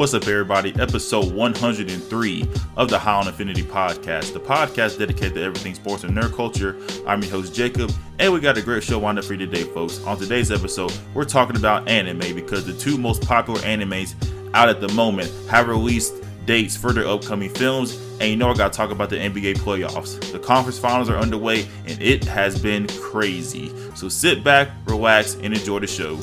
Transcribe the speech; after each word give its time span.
What's 0.00 0.14
up, 0.14 0.26
everybody? 0.28 0.74
Episode 0.80 1.30
103 1.30 2.48
of 2.78 2.88
the 2.88 2.98
High 2.98 3.20
on 3.20 3.28
Infinity 3.28 3.62
podcast, 3.62 4.32
the 4.32 4.40
podcast 4.40 4.98
dedicated 4.98 5.34
to 5.34 5.42
everything 5.42 5.74
sports 5.74 6.04
and 6.04 6.16
nerd 6.16 6.34
culture. 6.34 6.74
I'm 7.06 7.20
your 7.20 7.32
host, 7.32 7.54
Jacob, 7.54 7.92
and 8.18 8.32
we 8.32 8.40
got 8.40 8.56
a 8.56 8.62
great 8.62 8.82
show 8.82 8.98
lined 8.98 9.18
up 9.18 9.26
for 9.26 9.34
you 9.34 9.44
today, 9.44 9.64
folks. 9.64 10.02
On 10.04 10.16
today's 10.16 10.50
episode, 10.50 10.98
we're 11.12 11.26
talking 11.26 11.54
about 11.54 11.86
anime 11.86 12.34
because 12.34 12.64
the 12.64 12.72
two 12.72 12.96
most 12.96 13.20
popular 13.28 13.60
animes 13.60 14.14
out 14.54 14.70
at 14.70 14.80
the 14.80 14.88
moment 14.94 15.30
have 15.50 15.68
released 15.68 16.14
dates 16.46 16.74
for 16.74 16.94
their 16.94 17.06
upcoming 17.06 17.50
films. 17.50 18.00
And 18.20 18.30
you 18.30 18.36
know, 18.36 18.48
I 18.48 18.54
got 18.54 18.72
to 18.72 18.76
talk 18.78 18.92
about 18.92 19.10
the 19.10 19.16
NBA 19.16 19.58
playoffs. 19.58 20.32
The 20.32 20.38
conference 20.38 20.78
finals 20.78 21.10
are 21.10 21.18
underway, 21.18 21.68
and 21.86 22.00
it 22.00 22.24
has 22.24 22.58
been 22.58 22.86
crazy. 23.02 23.70
So 23.94 24.08
sit 24.08 24.42
back, 24.42 24.70
relax, 24.86 25.34
and 25.34 25.52
enjoy 25.52 25.80
the 25.80 25.86
show. 25.86 26.18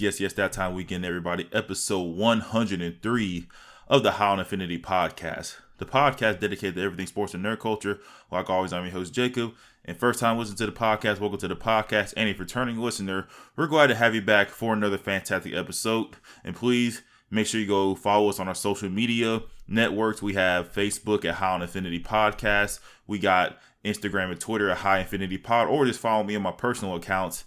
Yes, 0.00 0.18
yes, 0.18 0.32
that 0.34 0.52
time 0.52 0.72
weekend, 0.72 1.04
everybody. 1.04 1.46
Episode 1.52 2.16
103 2.16 3.46
of 3.86 4.02
the 4.02 4.12
High 4.12 4.28
on 4.28 4.38
Infinity 4.38 4.78
podcast. 4.78 5.56
The 5.76 5.84
podcast 5.84 6.40
dedicated 6.40 6.76
to 6.76 6.82
everything 6.82 7.06
sports 7.06 7.34
and 7.34 7.44
nerd 7.44 7.58
culture. 7.58 8.00
Like 8.32 8.48
always, 8.48 8.72
I'm 8.72 8.84
your 8.84 8.94
host, 8.94 9.12
Jacob. 9.12 9.52
And 9.84 9.98
first 9.98 10.18
time 10.18 10.38
listening 10.38 10.56
to 10.56 10.66
the 10.66 10.72
podcast, 10.72 11.20
welcome 11.20 11.38
to 11.40 11.48
the 11.48 11.54
podcast. 11.54 12.14
And 12.16 12.38
returning 12.38 12.78
listener, 12.78 13.28
we're 13.56 13.66
glad 13.66 13.88
to 13.88 13.94
have 13.94 14.14
you 14.14 14.22
back 14.22 14.48
for 14.48 14.72
another 14.72 14.96
fantastic 14.96 15.52
episode. 15.52 16.16
And 16.44 16.56
please 16.56 17.02
make 17.30 17.46
sure 17.46 17.60
you 17.60 17.66
go 17.66 17.94
follow 17.94 18.30
us 18.30 18.40
on 18.40 18.48
our 18.48 18.54
social 18.54 18.88
media 18.88 19.42
networks. 19.68 20.22
We 20.22 20.32
have 20.32 20.72
Facebook 20.72 21.26
at 21.26 21.34
High 21.34 21.52
on 21.52 21.60
Infinity 21.60 22.00
Podcast. 22.00 22.80
We 23.06 23.18
got 23.18 23.58
Instagram 23.84 24.30
and 24.30 24.40
Twitter 24.40 24.70
at 24.70 24.78
High 24.78 25.00
Infinity 25.00 25.36
Pod, 25.36 25.68
or 25.68 25.84
just 25.84 26.00
follow 26.00 26.24
me 26.24 26.36
on 26.36 26.42
my 26.42 26.52
personal 26.52 26.96
accounts 26.96 27.44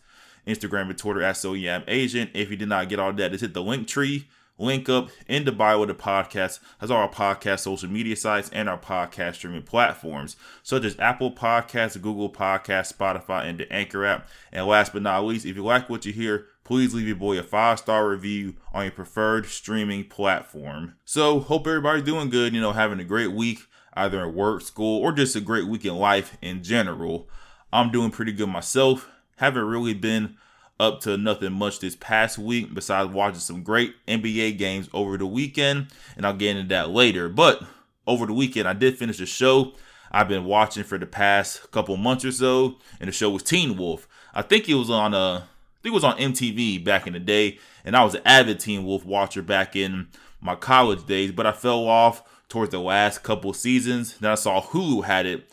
Instagram 0.47 0.89
and 0.89 0.97
Twitter 0.97 1.22
at 1.22 1.38
So 1.38 1.55
Agent. 1.55 2.31
If 2.33 2.49
you 2.49 2.58
did 2.58 2.69
not 2.69 2.89
get 2.89 2.99
all 2.99 3.13
that, 3.13 3.31
just 3.31 3.41
hit 3.41 3.53
the 3.53 3.63
link 3.63 3.88
tree, 3.88 4.27
link 4.58 4.89
up 4.89 5.09
in 5.27 5.45
the 5.45 5.52
bio 5.52 5.81
of 5.81 5.88
the 5.88 5.94
podcast. 5.94 6.59
Has 6.80 6.91
all 6.91 6.97
our 6.97 7.09
podcast 7.09 7.59
social 7.59 7.89
media 7.89 8.16
sites 8.16 8.49
and 8.53 8.69
our 8.69 8.77
podcast 8.77 9.36
streaming 9.36 9.64
platforms, 9.64 10.36
such 10.61 10.83
as 10.83 10.99
Apple 10.99 11.31
Podcasts, 11.31 12.02
Google 12.02 12.31
Podcasts, 12.31 12.94
Spotify, 12.94 13.45
and 13.45 13.59
the 13.59 13.71
Anchor 13.71 14.05
app. 14.05 14.27
And 14.52 14.66
last 14.67 14.94
but 14.94 15.02
not 15.02 15.25
least, 15.25 15.45
if 15.45 15.55
you 15.55 15.64
like 15.64 15.89
what 15.89 16.05
you 16.05 16.14
hear, 16.14 16.47
please 16.64 16.94
leave 16.94 17.08
your 17.08 17.16
boy 17.16 17.38
a 17.38 17.44
five 17.44 17.80
star 17.80 18.08
review 18.08 18.55
on 18.73 18.83
your 18.83 18.91
preferred 18.91 19.45
streaming 19.45 20.05
platform. 20.05 20.95
So, 21.05 21.39
hope 21.39 21.67
everybody's 21.67 22.03
doing 22.03 22.30
good, 22.30 22.53
you 22.53 22.61
know, 22.61 22.73
having 22.73 22.99
a 22.99 23.05
great 23.05 23.31
week, 23.31 23.59
either 23.94 24.25
at 24.25 24.33
work, 24.33 24.61
school, 24.61 25.02
or 25.02 25.11
just 25.11 25.36
a 25.36 25.41
great 25.41 25.67
week 25.67 25.86
in 25.86 25.95
life 25.95 26.38
in 26.41 26.64
general. 26.64 27.30
I'm 27.71 27.91
doing 27.91 28.11
pretty 28.11 28.33
good 28.33 28.49
myself 28.49 29.09
haven't 29.44 29.66
really 29.66 29.94
been 29.94 30.38
up 30.80 31.02
to 31.02 31.17
nothing 31.17 31.52
much 31.52 31.80
this 31.80 31.95
past 31.95 32.38
week 32.38 32.73
besides 32.73 33.11
watching 33.11 33.39
some 33.39 33.61
great 33.61 33.94
NBA 34.08 34.58
games 34.58 34.89
over 34.94 35.17
the 35.17 35.25
weekend, 35.25 35.88
and 36.16 36.25
I'll 36.25 36.33
get 36.33 36.55
into 36.55 36.69
that 36.69 36.89
later. 36.89 37.27
But 37.27 37.61
over 38.08 38.25
the 38.25 38.33
weekend, 38.33 38.67
I 38.67 38.73
did 38.73 38.97
finish 38.97 39.19
a 39.19 39.25
show 39.25 39.73
I've 40.11 40.30
been 40.30 40.45
watching 40.45 40.83
for 40.83 40.97
the 40.97 41.05
past 41.05 41.71
couple 41.71 41.97
months 41.97 42.23
or 42.23 42.31
so, 42.31 42.77
and 42.99 43.09
the 43.09 43.11
show 43.11 43.30
was 43.30 43.44
Teen 43.44 43.77
Wolf. 43.77 44.08
I 44.33 44.44
think 44.44 44.69
it 44.69 44.75
was 44.75 44.89
on 44.89 45.14
uh, 45.14 45.39
I 45.39 45.80
think 45.81 45.91
it 45.91 46.02
was 46.02 46.03
on 46.03 46.17
MTV 46.17 46.83
back 46.83 47.05
in 47.05 47.14
the 47.14 47.19
day, 47.19 47.60
and 47.83 47.95
I 47.98 48.04
was 48.04 48.15
an 48.15 48.21
avid 48.23 48.60
Teen 48.60 48.86
Wolf 48.86 49.05
watcher 49.05 49.42
back 49.42 49.75
in 49.75 50.08
my 50.39 50.55
college 50.55 51.05
days, 51.05 51.31
but 51.31 51.45
I 51.45 51.52
fell 51.52 51.86
off 51.87 52.23
towards 52.48 52.71
the 52.71 52.80
last 52.80 53.23
couple 53.23 53.54
seasons. 53.54 54.17
Then 54.17 54.31
I 54.31 54.36
saw 54.36 54.61
Hulu 54.61 55.04
had 55.04 55.25
it 55.25 55.49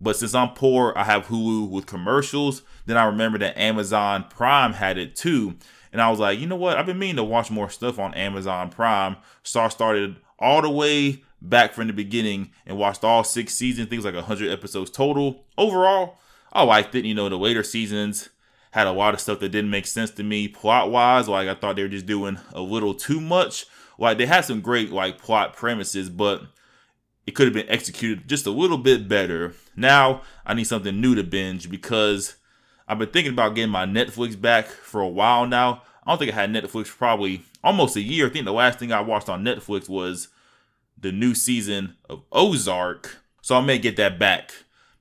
but 0.00 0.16
since 0.16 0.34
I'm 0.34 0.50
poor, 0.50 0.92
I 0.96 1.04
have 1.04 1.26
Hulu 1.26 1.68
with 1.68 1.86
commercials. 1.86 2.62
Then 2.90 2.98
I 2.98 3.04
remember 3.04 3.38
that 3.38 3.56
Amazon 3.56 4.24
Prime 4.28 4.72
had 4.72 4.98
it 4.98 5.14
too. 5.14 5.54
And 5.92 6.02
I 6.02 6.10
was 6.10 6.18
like, 6.18 6.40
you 6.40 6.46
know 6.48 6.56
what? 6.56 6.76
I've 6.76 6.86
been 6.86 6.98
meaning 6.98 7.16
to 7.16 7.24
watch 7.24 7.48
more 7.48 7.70
stuff 7.70 8.00
on 8.00 8.14
Amazon 8.14 8.68
Prime. 8.68 9.16
So 9.44 9.60
I 9.60 9.68
started 9.68 10.16
all 10.40 10.60
the 10.60 10.70
way 10.70 11.22
back 11.40 11.72
from 11.72 11.86
the 11.86 11.92
beginning 11.92 12.50
and 12.66 12.76
watched 12.76 13.04
all 13.04 13.22
six 13.22 13.54
seasons, 13.54 13.88
things 13.88 14.04
like 14.04 14.14
100 14.14 14.50
episodes 14.50 14.90
total. 14.90 15.44
Overall, 15.56 16.18
I 16.52 16.64
liked 16.64 16.96
it. 16.96 17.04
You 17.04 17.14
know, 17.14 17.28
the 17.28 17.38
later 17.38 17.62
seasons 17.62 18.30
had 18.72 18.88
a 18.88 18.92
lot 18.92 19.14
of 19.14 19.20
stuff 19.20 19.38
that 19.38 19.50
didn't 19.50 19.70
make 19.70 19.86
sense 19.86 20.10
to 20.12 20.24
me 20.24 20.48
plot 20.48 20.90
wise. 20.90 21.28
Like, 21.28 21.48
I 21.48 21.54
thought 21.54 21.76
they 21.76 21.82
were 21.82 21.88
just 21.88 22.06
doing 22.06 22.40
a 22.52 22.60
little 22.60 22.94
too 22.94 23.20
much. 23.20 23.66
Like, 23.98 24.18
they 24.18 24.26
had 24.26 24.44
some 24.44 24.60
great, 24.60 24.90
like, 24.90 25.16
plot 25.16 25.54
premises, 25.54 26.10
but 26.10 26.42
it 27.24 27.36
could 27.36 27.46
have 27.46 27.54
been 27.54 27.68
executed 27.68 28.28
just 28.28 28.46
a 28.46 28.50
little 28.50 28.78
bit 28.78 29.06
better. 29.06 29.54
Now 29.76 30.22
I 30.44 30.54
need 30.54 30.64
something 30.64 31.00
new 31.00 31.14
to 31.14 31.22
binge 31.22 31.70
because 31.70 32.34
I've 32.90 32.98
been 32.98 33.10
thinking 33.10 33.32
about 33.32 33.54
getting 33.54 33.70
my 33.70 33.86
Netflix 33.86 34.38
back 34.38 34.66
for 34.66 35.00
a 35.00 35.06
while 35.06 35.46
now. 35.46 35.82
I 36.04 36.10
don't 36.10 36.18
think 36.18 36.32
I 36.32 36.34
had 36.34 36.50
Netflix 36.50 36.88
probably 36.88 37.44
almost 37.62 37.94
a 37.94 38.00
year. 38.00 38.26
I 38.26 38.30
think 38.30 38.46
the 38.46 38.52
last 38.52 38.80
thing 38.80 38.90
I 38.90 39.00
watched 39.00 39.28
on 39.28 39.44
Netflix 39.44 39.88
was 39.88 40.26
the 40.98 41.12
new 41.12 41.32
season 41.32 41.94
of 42.08 42.24
Ozark. 42.32 43.18
So 43.42 43.54
I 43.54 43.60
may 43.60 43.78
get 43.78 43.94
that 43.98 44.18
back, 44.18 44.50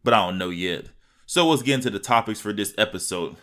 but 0.03 0.13
I 0.13 0.23
don't 0.23 0.37
know 0.37 0.51
yet. 0.51 0.89
So 1.25 1.47
let's 1.47 1.63
get 1.63 1.73
into 1.73 1.89
the 1.89 1.97
topics 1.97 2.39
for 2.39 2.53
this 2.53 2.75
episode. 2.77 3.37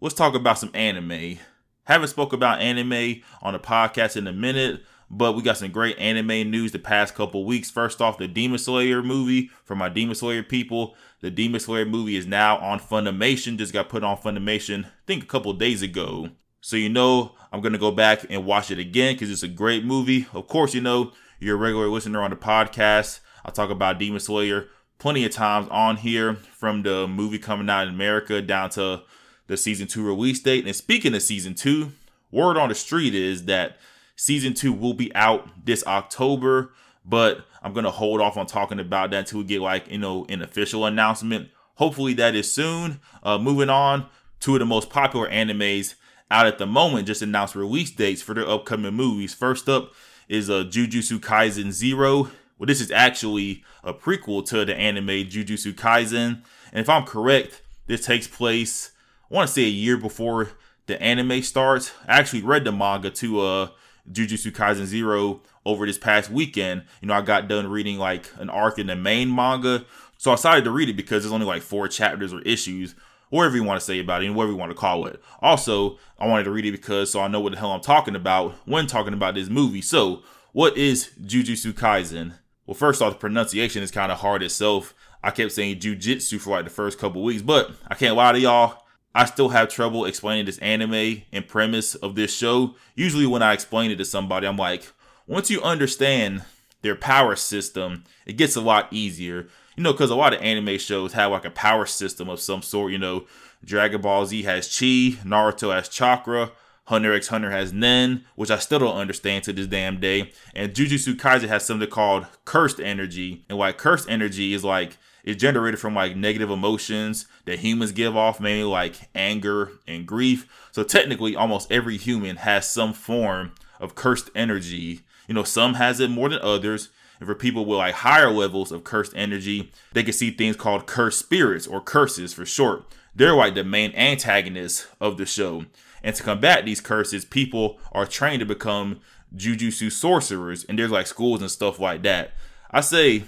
Let's 0.00 0.16
talk 0.16 0.34
about 0.34 0.58
some 0.58 0.72
anime. 0.74 1.38
Haven't 1.84 2.08
spoke 2.08 2.32
about 2.32 2.60
anime 2.60 3.22
on 3.42 3.52
the 3.52 3.60
podcast 3.60 4.16
in 4.16 4.26
a 4.26 4.32
minute, 4.32 4.82
but 5.08 5.34
we 5.36 5.42
got 5.42 5.58
some 5.58 5.70
great 5.70 5.96
anime 5.98 6.50
news 6.50 6.72
the 6.72 6.80
past 6.80 7.14
couple 7.14 7.44
weeks. 7.44 7.70
First 7.70 8.02
off, 8.02 8.18
the 8.18 8.26
Demon 8.26 8.58
Slayer 8.58 9.04
movie 9.04 9.50
for 9.62 9.76
my 9.76 9.88
Demon 9.88 10.16
Slayer 10.16 10.42
people. 10.42 10.96
The 11.24 11.30
Demon 11.30 11.58
Slayer 11.58 11.86
movie 11.86 12.16
is 12.16 12.26
now 12.26 12.58
on 12.58 12.78
Funimation. 12.78 13.56
Just 13.56 13.72
got 13.72 13.88
put 13.88 14.04
on 14.04 14.18
Funimation, 14.18 14.84
I 14.84 14.88
think 15.06 15.22
a 15.22 15.26
couple 15.26 15.54
days 15.54 15.80
ago. 15.80 16.28
So 16.60 16.76
you 16.76 16.90
know 16.90 17.34
I'm 17.50 17.62
gonna 17.62 17.78
go 17.78 17.90
back 17.90 18.26
and 18.28 18.44
watch 18.44 18.70
it 18.70 18.78
again 18.78 19.14
because 19.14 19.30
it's 19.30 19.42
a 19.42 19.48
great 19.48 19.86
movie. 19.86 20.26
Of 20.34 20.48
course, 20.48 20.74
you 20.74 20.82
know 20.82 21.12
you're 21.40 21.56
a 21.56 21.58
regular 21.58 21.88
listener 21.88 22.20
on 22.20 22.28
the 22.28 22.36
podcast. 22.36 23.20
I 23.42 23.52
talk 23.52 23.70
about 23.70 23.98
Demon 23.98 24.20
Slayer 24.20 24.68
plenty 24.98 25.24
of 25.24 25.32
times 25.32 25.66
on 25.70 25.96
here, 25.96 26.34
from 26.34 26.82
the 26.82 27.08
movie 27.08 27.38
coming 27.38 27.70
out 27.70 27.88
in 27.88 27.94
America 27.94 28.42
down 28.42 28.68
to 28.70 29.04
the 29.46 29.56
season 29.56 29.86
two 29.86 30.04
release 30.04 30.40
date. 30.40 30.66
And 30.66 30.76
speaking 30.76 31.14
of 31.14 31.22
season 31.22 31.54
two, 31.54 31.92
word 32.32 32.58
on 32.58 32.68
the 32.68 32.74
street 32.74 33.14
is 33.14 33.46
that 33.46 33.78
Season 34.16 34.54
two 34.54 34.72
will 34.72 34.94
be 34.94 35.14
out 35.14 35.48
this 35.64 35.84
October, 35.86 36.72
but 37.04 37.44
I'm 37.62 37.72
gonna 37.72 37.90
hold 37.90 38.20
off 38.20 38.36
on 38.36 38.46
talking 38.46 38.80
about 38.80 39.10
that 39.10 39.18
until 39.20 39.38
we 39.40 39.44
get 39.44 39.60
like 39.60 39.90
you 39.90 39.98
know 39.98 40.26
an 40.28 40.42
official 40.42 40.86
announcement. 40.86 41.48
Hopefully 41.76 42.14
that 42.14 42.34
is 42.34 42.52
soon. 42.52 43.00
Uh, 43.22 43.38
moving 43.38 43.70
on, 43.70 44.06
two 44.40 44.54
of 44.54 44.60
the 44.60 44.66
most 44.66 44.90
popular 44.90 45.28
animes 45.28 45.94
out 46.30 46.46
at 46.46 46.58
the 46.58 46.66
moment 46.66 47.06
just 47.06 47.22
announced 47.22 47.54
release 47.54 47.90
dates 47.90 48.22
for 48.22 48.34
their 48.34 48.48
upcoming 48.48 48.94
movies. 48.94 49.34
First 49.34 49.68
up 49.68 49.92
is 50.28 50.48
uh, 50.48 50.64
Jujutsu 50.64 51.18
Kaisen 51.18 51.70
Zero. 51.70 52.30
Well, 52.58 52.66
this 52.66 52.80
is 52.80 52.90
actually 52.90 53.64
a 53.82 53.92
prequel 53.92 54.46
to 54.46 54.64
the 54.64 54.74
anime 54.74 55.06
Jujutsu 55.06 55.74
Kaisen, 55.74 56.42
and 56.72 56.80
if 56.80 56.88
I'm 56.88 57.04
correct, 57.04 57.62
this 57.86 58.06
takes 58.06 58.26
place 58.26 58.92
I 59.30 59.34
want 59.34 59.48
to 59.48 59.54
say 59.54 59.64
a 59.64 59.68
year 59.68 59.96
before 59.96 60.50
the 60.86 61.00
anime 61.02 61.42
starts. 61.42 61.92
I 62.06 62.18
actually 62.18 62.42
read 62.42 62.64
the 62.64 62.72
manga 62.72 63.10
to 63.10 63.40
uh 63.40 63.68
Jujutsu 64.10 64.52
Kaisen 64.52 64.84
Zero 64.84 65.40
over 65.64 65.86
this 65.86 65.98
past 65.98 66.30
weekend. 66.30 66.84
You 67.00 67.08
know, 67.08 67.14
I 67.14 67.22
got 67.22 67.48
done 67.48 67.68
reading 67.68 67.98
like 67.98 68.30
an 68.38 68.50
arc 68.50 68.78
in 68.78 68.86
the 68.86 68.96
main 68.96 69.34
manga. 69.34 69.84
So 70.18 70.30
I 70.30 70.34
decided 70.36 70.64
to 70.64 70.70
read 70.70 70.88
it 70.88 70.96
because 70.96 71.22
there's 71.22 71.32
only 71.32 71.46
like 71.46 71.62
four 71.62 71.88
chapters 71.88 72.32
or 72.32 72.40
issues, 72.42 72.94
whatever 73.30 73.56
you 73.56 73.64
want 73.64 73.80
to 73.80 73.84
say 73.84 73.98
about 73.98 74.22
it, 74.22 74.26
and 74.26 74.36
whatever 74.36 74.52
you 74.52 74.58
want 74.58 74.70
to 74.70 74.76
call 74.76 75.06
it. 75.06 75.22
Also, 75.40 75.98
I 76.18 76.26
wanted 76.26 76.44
to 76.44 76.50
read 76.50 76.66
it 76.66 76.72
because 76.72 77.10
so 77.10 77.20
I 77.20 77.28
know 77.28 77.40
what 77.40 77.52
the 77.52 77.58
hell 77.58 77.72
I'm 77.72 77.80
talking 77.80 78.16
about 78.16 78.54
when 78.66 78.86
talking 78.86 79.14
about 79.14 79.34
this 79.34 79.48
movie. 79.48 79.82
So, 79.82 80.22
what 80.52 80.76
is 80.76 81.10
Jujutsu 81.20 81.72
Kaisen? 81.72 82.34
Well, 82.66 82.74
first 82.74 83.02
off, 83.02 83.14
the 83.14 83.18
pronunciation 83.18 83.82
is 83.82 83.90
kind 83.90 84.10
of 84.10 84.20
hard 84.20 84.42
itself. 84.42 84.94
I 85.22 85.30
kept 85.30 85.52
saying 85.52 85.80
jujitsu 85.80 86.38
for 86.38 86.50
like 86.50 86.64
the 86.64 86.70
first 86.70 86.98
couple 86.98 87.22
weeks, 87.22 87.42
but 87.42 87.70
I 87.88 87.94
can't 87.94 88.16
lie 88.16 88.32
to 88.32 88.38
y'all. 88.38 88.84
I 89.14 89.26
still 89.26 89.50
have 89.50 89.68
trouble 89.68 90.06
explaining 90.06 90.44
this 90.44 90.58
anime 90.58 91.22
and 91.32 91.46
premise 91.46 91.94
of 91.94 92.14
this 92.14 92.34
show. 92.34 92.74
Usually, 92.94 93.26
when 93.26 93.42
I 93.42 93.52
explain 93.52 93.90
it 93.90 93.96
to 93.96 94.04
somebody, 94.04 94.46
I'm 94.46 94.56
like, 94.56 94.92
once 95.26 95.50
you 95.50 95.62
understand 95.62 96.44
their 96.82 96.94
power 96.94 97.36
system, 97.36 98.04
it 98.26 98.34
gets 98.36 98.56
a 98.56 98.60
lot 98.60 98.88
easier. 98.90 99.48
You 99.76 99.82
know, 99.82 99.92
because 99.92 100.10
a 100.10 100.16
lot 100.16 100.34
of 100.34 100.40
anime 100.40 100.78
shows 100.78 101.14
have 101.14 101.32
like 101.32 101.44
a 101.44 101.50
power 101.50 101.86
system 101.86 102.28
of 102.28 102.40
some 102.40 102.62
sort. 102.62 102.92
You 102.92 102.98
know, 102.98 103.26
Dragon 103.64 104.00
Ball 104.00 104.26
Z 104.26 104.42
has 104.44 104.68
Chi, 104.68 105.18
Naruto 105.24 105.74
has 105.74 105.88
Chakra, 105.88 106.52
Hunter 106.84 107.12
x 107.12 107.28
Hunter 107.28 107.50
has 107.50 107.72
Nen, 107.72 108.24
which 108.36 108.50
I 108.50 108.58
still 108.58 108.78
don't 108.78 108.96
understand 108.96 109.44
to 109.44 109.52
this 109.52 109.66
damn 109.66 109.98
day. 109.98 110.32
And 110.54 110.74
Jujutsu 110.74 111.16
Kaisen 111.16 111.48
has 111.48 111.64
something 111.64 111.88
called 111.88 112.26
Cursed 112.44 112.78
Energy. 112.78 113.44
And 113.48 113.58
why 113.58 113.72
Cursed 113.72 114.08
Energy 114.08 114.52
is 114.52 114.62
like 114.62 114.98
it's 115.24 115.40
generated 115.40 115.80
from 115.80 115.94
like 115.94 116.16
negative 116.16 116.50
emotions 116.50 117.26
that 117.46 117.60
humans 117.60 117.92
give 117.92 118.14
off, 118.14 118.38
mainly 118.38 118.64
like 118.64 119.08
anger 119.14 119.72
and 119.88 120.06
grief. 120.06 120.46
So 120.70 120.84
technically, 120.84 121.34
almost 121.34 121.72
every 121.72 121.96
human 121.96 122.36
has 122.36 122.68
some 122.70 122.92
form 122.92 123.52
of 123.80 123.94
cursed 123.94 124.30
energy. 124.34 125.00
You 125.26 125.34
know, 125.34 125.44
some 125.44 125.74
has 125.74 126.00
it 126.00 126.10
more 126.10 126.28
than 126.28 126.40
others. 126.40 126.90
And 127.20 127.28
for 127.28 127.34
people 127.34 127.64
with 127.64 127.78
like 127.78 127.94
higher 127.94 128.30
levels 128.30 128.72
of 128.72 128.84
cursed 128.84 129.12
energy, 129.14 129.72
they 129.92 130.02
can 130.02 130.12
see 130.12 130.30
things 130.30 130.56
called 130.56 130.86
cursed 130.86 131.18
spirits 131.18 131.66
or 131.66 131.80
curses 131.80 132.34
for 132.34 132.44
short. 132.44 132.84
They're 133.14 133.34
like 133.34 133.54
the 133.54 133.64
main 133.64 133.92
antagonists 133.94 134.86
of 135.00 135.16
the 135.16 135.26
show. 135.26 135.66
And 136.02 136.14
to 136.14 136.22
combat 136.22 136.64
these 136.64 136.80
curses, 136.80 137.24
people 137.24 137.78
are 137.92 138.06
trained 138.06 138.40
to 138.40 138.46
become 138.46 139.00
jujutsu 139.34 139.90
sorcerers. 139.90 140.64
And 140.64 140.78
there's 140.78 140.90
like 140.90 141.06
schools 141.06 141.40
and 141.40 141.50
stuff 141.50 141.78
like 141.78 142.02
that. 142.02 142.32
I 142.70 142.80
say, 142.80 143.24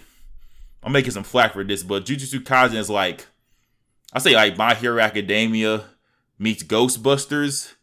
I'm 0.83 0.93
making 0.93 1.13
some 1.13 1.23
flack 1.23 1.53
for 1.53 1.65
this, 1.65 1.83
but 1.83 2.05
Jujutsu 2.05 2.41
Kaisen 2.41 2.75
is 2.75 2.91
like, 2.91 3.27
I 4.13 4.19
say 4.19 4.35
like 4.35 4.57
My 4.57 4.75
Hero 4.75 5.01
Academia 5.01 5.85
meets 6.39 6.63
Ghostbusters 6.63 7.76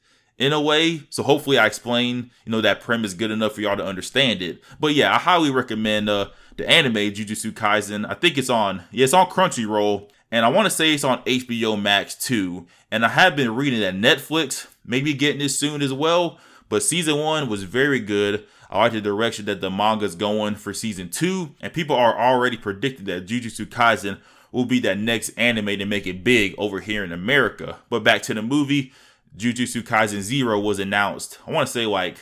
in 0.44 0.52
a 0.52 0.60
way. 0.60 1.04
So 1.10 1.24
hopefully 1.24 1.58
I 1.58 1.66
explain, 1.66 2.32
you 2.46 2.52
know, 2.52 2.60
that 2.62 2.82
premise 2.82 3.14
good 3.14 3.32
enough 3.32 3.54
for 3.54 3.62
y'all 3.62 3.78
to 3.78 3.86
understand 3.86 4.42
it. 4.42 4.62
But 4.80 4.94
yeah, 4.94 5.16
I 5.16 5.18
highly 5.18 5.50
recommend 5.50 6.10
uh 6.10 6.30
the 6.58 6.70
anime 6.70 6.96
Jujutsu 6.96 7.52
Kaisen. 7.52 8.06
I 8.08 8.14
think 8.14 8.38
it's 8.38 8.50
on 8.50 8.84
yeah, 8.92 9.06
it's 9.06 9.14
on 9.14 9.28
Crunchyroll. 9.28 10.10
And 10.32 10.46
I 10.46 10.50
want 10.50 10.66
to 10.66 10.72
say 10.72 10.94
it's 10.94 11.04
on 11.04 11.24
HBO 11.24 11.80
Max 11.80 12.16
too. 12.16 12.68
And 12.92 13.06
I 13.06 13.10
have 13.10 13.36
been 13.36 13.56
reading 13.56 13.80
that 13.82 13.96
Netflix, 13.96 14.68
maybe 14.86 15.14
getting 15.14 15.42
it 15.42 15.50
soon 15.50 15.82
as 15.82 15.94
well. 15.94 16.40
But 16.70 16.84
season 16.84 17.20
one 17.20 17.48
was 17.48 17.64
very 17.64 18.00
good. 18.00 18.46
I 18.70 18.80
like 18.80 18.94
the 18.94 19.02
direction 19.02 19.46
that 19.46 19.62
the 19.62 19.70
manga's 19.70 20.16
going 20.16 20.56
for 20.56 20.74
season 20.74 21.10
two. 21.10 21.52
And 21.62 21.72
people 21.72 21.96
are 21.96 22.20
already 22.20 22.58
predicting 22.58 23.06
that 23.06 23.28
Jujutsu 23.28 23.68
Kaisen 23.68 24.20
will 24.52 24.66
be 24.66 24.80
that 24.80 24.98
next 24.98 25.30
anime 25.38 25.78
to 25.78 25.86
make 25.86 26.08
it 26.08 26.24
big 26.24 26.56
over 26.58 26.80
here 26.80 27.04
in 27.04 27.12
America. 27.12 27.78
But 27.90 28.04
back 28.04 28.24
to 28.24 28.34
the 28.34 28.42
movie, 28.42 28.92
Jujutsu 29.38 29.82
Kaisen 29.82 30.22
Zero 30.22 30.60
was 30.60 30.80
announced, 30.80 31.40
I 31.48 31.52
want 31.52 31.68
to 31.68 31.74
say 31.74 31.86
like 31.86 32.18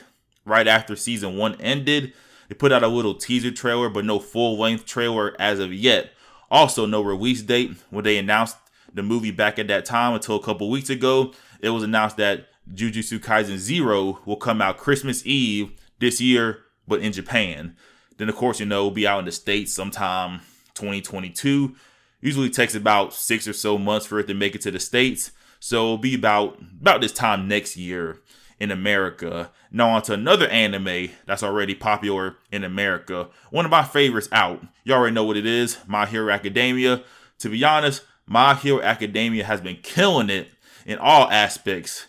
right 0.46 0.68
after 0.68 0.96
season 0.96 1.38
one 1.38 1.60
ended. 1.60 2.14
They 2.48 2.56
put 2.56 2.72
out 2.72 2.84
a 2.84 2.88
little 2.88 3.16
teaser 3.16 3.52
trailer, 3.52 3.90
but 3.90 4.06
no 4.06 4.20
full 4.20 4.58
length 4.58 4.86
trailer 4.86 5.36
as 5.40 5.60
of 5.60 5.74
yet. 5.74 6.12
Also, 6.50 6.86
no 6.86 7.02
release 7.02 7.42
date. 7.42 7.72
When 7.90 8.04
they 8.04 8.18
announced 8.18 8.58
the 8.94 9.04
movie 9.04 9.32
back 9.32 9.58
at 9.58 9.68
that 9.68 9.86
time 9.86 10.14
until 10.14 10.36
a 10.36 10.44
couple 10.44 10.70
weeks 10.70 10.90
ago, 10.90 11.34
it 11.62 11.70
was 11.70 11.84
announced 11.84 12.18
that 12.18 12.48
Jujutsu 12.74 13.20
Kaisen 13.20 13.58
Zero 13.58 14.20
will 14.26 14.36
come 14.36 14.62
out 14.62 14.78
Christmas 14.78 15.26
Eve 15.26 15.72
this 16.00 16.20
year, 16.20 16.60
but 16.88 17.02
in 17.02 17.14
Japan. 17.14 17.76
Then, 18.18 18.30
of 18.30 18.36
course, 18.36 18.60
you 18.60 18.66
know, 18.66 18.84
will 18.84 18.92
be 18.92 19.08
out 19.08 19.20
in 19.20 19.26
the 19.26 19.32
States 19.32 19.74
sometime 19.74 20.42
2022. 20.76 21.76
Usually 22.20 22.50
takes 22.50 22.76
about 22.76 23.14
six 23.14 23.48
or 23.48 23.54
so 23.54 23.78
months 23.78 24.06
for 24.06 24.20
it 24.20 24.28
to 24.28 24.34
make 24.34 24.56
it 24.56 24.62
to 24.62 24.72
the 24.72 24.80
States. 24.80 25.32
So 25.64 25.84
it'll 25.84 25.98
be 26.00 26.16
about 26.16 26.60
about 26.82 27.02
this 27.02 27.14
time 27.14 27.48
next 27.48 27.78
year 27.78 28.20
in 28.60 28.72
America. 28.72 29.52
Now 29.72 29.92
on 29.92 30.02
to 30.04 30.14
another 30.14 30.48
anime 30.48 31.12
that's 31.28 31.44
already 31.44 31.76
popular 31.76 32.36
in 32.52 32.64
America. 32.64 33.30
One 33.52 33.64
of 33.66 33.72
my 33.72 33.84
favorites 33.84 34.28
out. 34.32 34.64
You 34.84 34.96
already 34.96 35.14
know 35.14 35.24
what 35.24 35.38
it 35.38 35.46
is. 35.46 35.78
My 35.86 36.08
Hero 36.08 36.34
Academia. 36.34 37.04
To 37.40 37.50
be 37.50 37.64
honest, 37.64 38.04
My 38.26 38.56
Hero 38.56 38.82
Academia 38.82 39.46
has 39.46 39.62
been 39.62 39.78
killing 39.84 40.32
it 40.32 40.50
in 40.84 40.98
all 40.98 41.30
aspects 41.30 42.08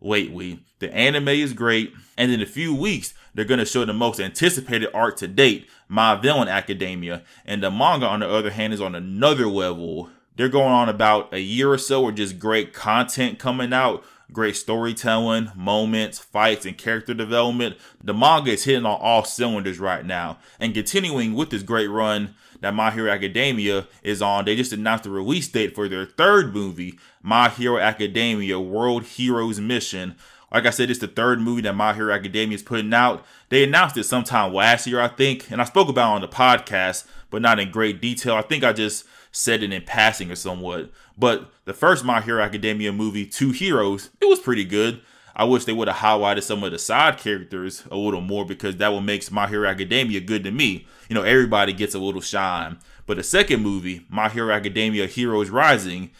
lately. 0.00 0.60
The 0.78 0.92
anime 0.94 1.28
is 1.28 1.52
great. 1.52 1.92
And 2.16 2.32
in 2.32 2.40
a 2.40 2.46
few 2.46 2.74
weeks, 2.74 3.12
they're 3.34 3.44
going 3.44 3.60
to 3.60 3.66
show 3.66 3.84
the 3.84 3.92
most 3.92 4.18
anticipated 4.18 4.88
art 4.94 5.18
to 5.18 5.28
date, 5.28 5.68
My 5.88 6.14
Villain 6.14 6.48
Academia. 6.48 7.22
And 7.44 7.62
the 7.62 7.70
manga, 7.70 8.06
on 8.06 8.20
the 8.20 8.28
other 8.30 8.50
hand, 8.50 8.72
is 8.72 8.80
on 8.80 8.94
another 8.94 9.46
level. 9.46 10.08
They're 10.36 10.48
going 10.48 10.72
on 10.72 10.88
about 10.88 11.32
a 11.32 11.40
year 11.40 11.70
or 11.70 11.78
so 11.78 12.08
of 12.08 12.16
just 12.16 12.38
great 12.38 12.72
content 12.72 13.38
coming 13.38 13.72
out, 13.72 14.04
great 14.32 14.56
storytelling, 14.56 15.52
moments, 15.54 16.18
fights, 16.18 16.66
and 16.66 16.76
character 16.76 17.14
development. 17.14 17.76
The 18.02 18.14
manga 18.14 18.52
is 18.52 18.64
hitting 18.64 18.86
on 18.86 18.98
all 19.00 19.24
cylinders 19.24 19.78
right 19.78 20.04
now. 20.04 20.38
And 20.58 20.74
continuing 20.74 21.34
with 21.34 21.50
this 21.50 21.62
great 21.62 21.86
run 21.86 22.34
that 22.60 22.74
My 22.74 22.90
Hero 22.90 23.10
Academia 23.10 23.86
is 24.02 24.22
on, 24.22 24.44
they 24.44 24.56
just 24.56 24.72
announced 24.72 25.04
the 25.04 25.10
release 25.10 25.48
date 25.48 25.74
for 25.74 25.88
their 25.88 26.06
third 26.06 26.52
movie, 26.52 26.98
My 27.22 27.48
Hero 27.48 27.78
Academia 27.78 28.58
World 28.58 29.04
Heroes 29.04 29.60
Mission. 29.60 30.16
Like 30.52 30.66
I 30.66 30.70
said, 30.70 30.90
it's 30.90 31.00
the 31.00 31.08
third 31.08 31.40
movie 31.40 31.62
that 31.62 31.74
My 31.74 31.94
Hero 31.94 32.12
Academia 32.12 32.56
is 32.56 32.62
putting 32.62 32.94
out. 32.94 33.24
They 33.50 33.64
announced 33.64 33.96
it 33.96 34.04
sometime 34.04 34.52
last 34.52 34.86
year, 34.86 35.00
I 35.00 35.08
think, 35.08 35.50
and 35.50 35.60
I 35.60 35.64
spoke 35.64 35.88
about 35.88 36.12
it 36.12 36.14
on 36.14 36.20
the 36.22 36.28
podcast, 36.28 37.06
but 37.30 37.42
not 37.42 37.58
in 37.60 37.70
great 37.70 38.00
detail. 38.00 38.34
I 38.34 38.42
think 38.42 38.64
I 38.64 38.72
just 38.72 39.04
said 39.34 39.62
it 39.62 39.72
in 39.72 39.82
passing 39.82 40.30
or 40.30 40.36
somewhat. 40.36 40.90
But 41.18 41.50
the 41.64 41.74
first 41.74 42.04
My 42.04 42.20
Hero 42.20 42.42
Academia 42.42 42.92
movie, 42.92 43.26
Two 43.26 43.50
Heroes, 43.50 44.10
it 44.20 44.26
was 44.26 44.38
pretty 44.38 44.64
good. 44.64 45.00
I 45.36 45.44
wish 45.44 45.64
they 45.64 45.72
would 45.72 45.88
have 45.88 45.96
highlighted 45.96 46.44
some 46.44 46.62
of 46.62 46.70
the 46.70 46.78
side 46.78 47.18
characters 47.18 47.82
a 47.90 47.96
little 47.96 48.20
more 48.20 48.44
because 48.46 48.76
that 48.76 48.92
what 48.92 49.00
makes 49.00 49.32
My 49.32 49.48
Hero 49.48 49.68
Academia 49.68 50.20
good 50.20 50.44
to 50.44 50.52
me. 50.52 50.86
You 51.08 51.14
know, 51.14 51.22
everybody 51.22 51.72
gets 51.72 51.94
a 51.94 51.98
little 51.98 52.20
shine. 52.20 52.78
But 53.06 53.16
the 53.16 53.24
second 53.24 53.60
movie, 53.60 54.06
My 54.08 54.28
Hero 54.28 54.54
Academia 54.54 55.06
Heroes 55.06 55.50
Rising, 55.50 56.12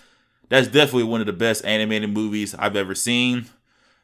that's 0.49 0.66
definitely 0.66 1.05
one 1.05 1.20
of 1.20 1.26
the 1.26 1.32
best 1.32 1.64
animated 1.64 2.11
movies 2.11 2.55
I've 2.56 2.76
ever 2.76 2.94
seen. 2.94 3.46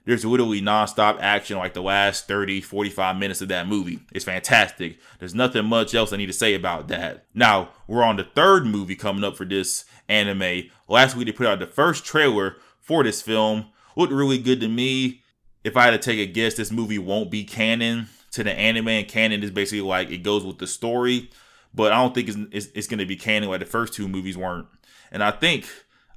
There's 0.05 0.25
literally 0.25 0.63
nonstop 0.63 1.19
action 1.21 1.59
like 1.59 1.75
the 1.75 1.83
last 1.83 2.27
30, 2.27 2.63
45 2.63 3.17
minutes 3.17 3.43
of 3.43 3.49
that 3.49 3.69
movie. 3.69 4.01
It's 4.13 4.25
fantastic. 4.25 4.99
There's 5.19 5.35
nothing 5.35 5.67
much 5.67 5.95
else 5.95 6.13
I 6.13 6.17
need 6.17 6.27
to 6.27 6.33
say 6.33 6.55
about 6.55 6.89
that. 6.89 7.27
Now, 7.35 7.71
we're 7.87 8.03
on 8.03 8.17
the 8.17 8.25
third 8.25 8.67
movie 8.67 8.97
coming 8.97 9.25
up 9.25 9.37
for 9.37 9.45
this 9.45 9.85
anime. 10.09 10.71
Last 10.89 11.17
week 11.17 11.27
they 11.27 11.33
put 11.33 11.47
out 11.47 11.59
the 11.59 11.67
first 11.67 12.05
trailer 12.05 12.57
for 12.81 13.05
this 13.05 13.21
film. 13.21 13.67
Looked 13.95 14.13
really 14.13 14.39
good 14.39 14.61
to 14.61 14.69
me. 14.69 15.23
If 15.65 15.77
I 15.77 15.85
had 15.85 15.91
to 15.91 15.99
take 15.99 16.19
a 16.19 16.31
guess, 16.31 16.55
this 16.55 16.73
movie 16.73 16.99
won't 16.99 17.31
be 17.31 17.45
canon 17.45 18.09
to 18.33 18.43
the 18.43 18.53
anime, 18.53 18.89
and 18.89 19.09
canon 19.09 19.43
is 19.43 19.51
basically 19.51 19.83
like 19.83 20.11
it 20.11 20.23
goes 20.23 20.45
with 20.45 20.59
the 20.59 20.67
story. 20.67 21.31
But 21.75 21.93
I 21.93 21.97
don't 21.97 22.15
think 22.15 22.29
it's, 22.29 22.39
it's, 22.51 22.67
it's 22.75 22.87
going 22.87 22.99
to 22.99 23.07
be 23.07 23.17
canon 23.17 23.49
like 23.49 23.61
the 23.61 23.67
first 23.67 23.93
two 23.93 24.09
movies 24.09 24.37
weren't. 24.37 24.67
And 25.13 25.23
I 25.23 25.31
think 25.31 25.69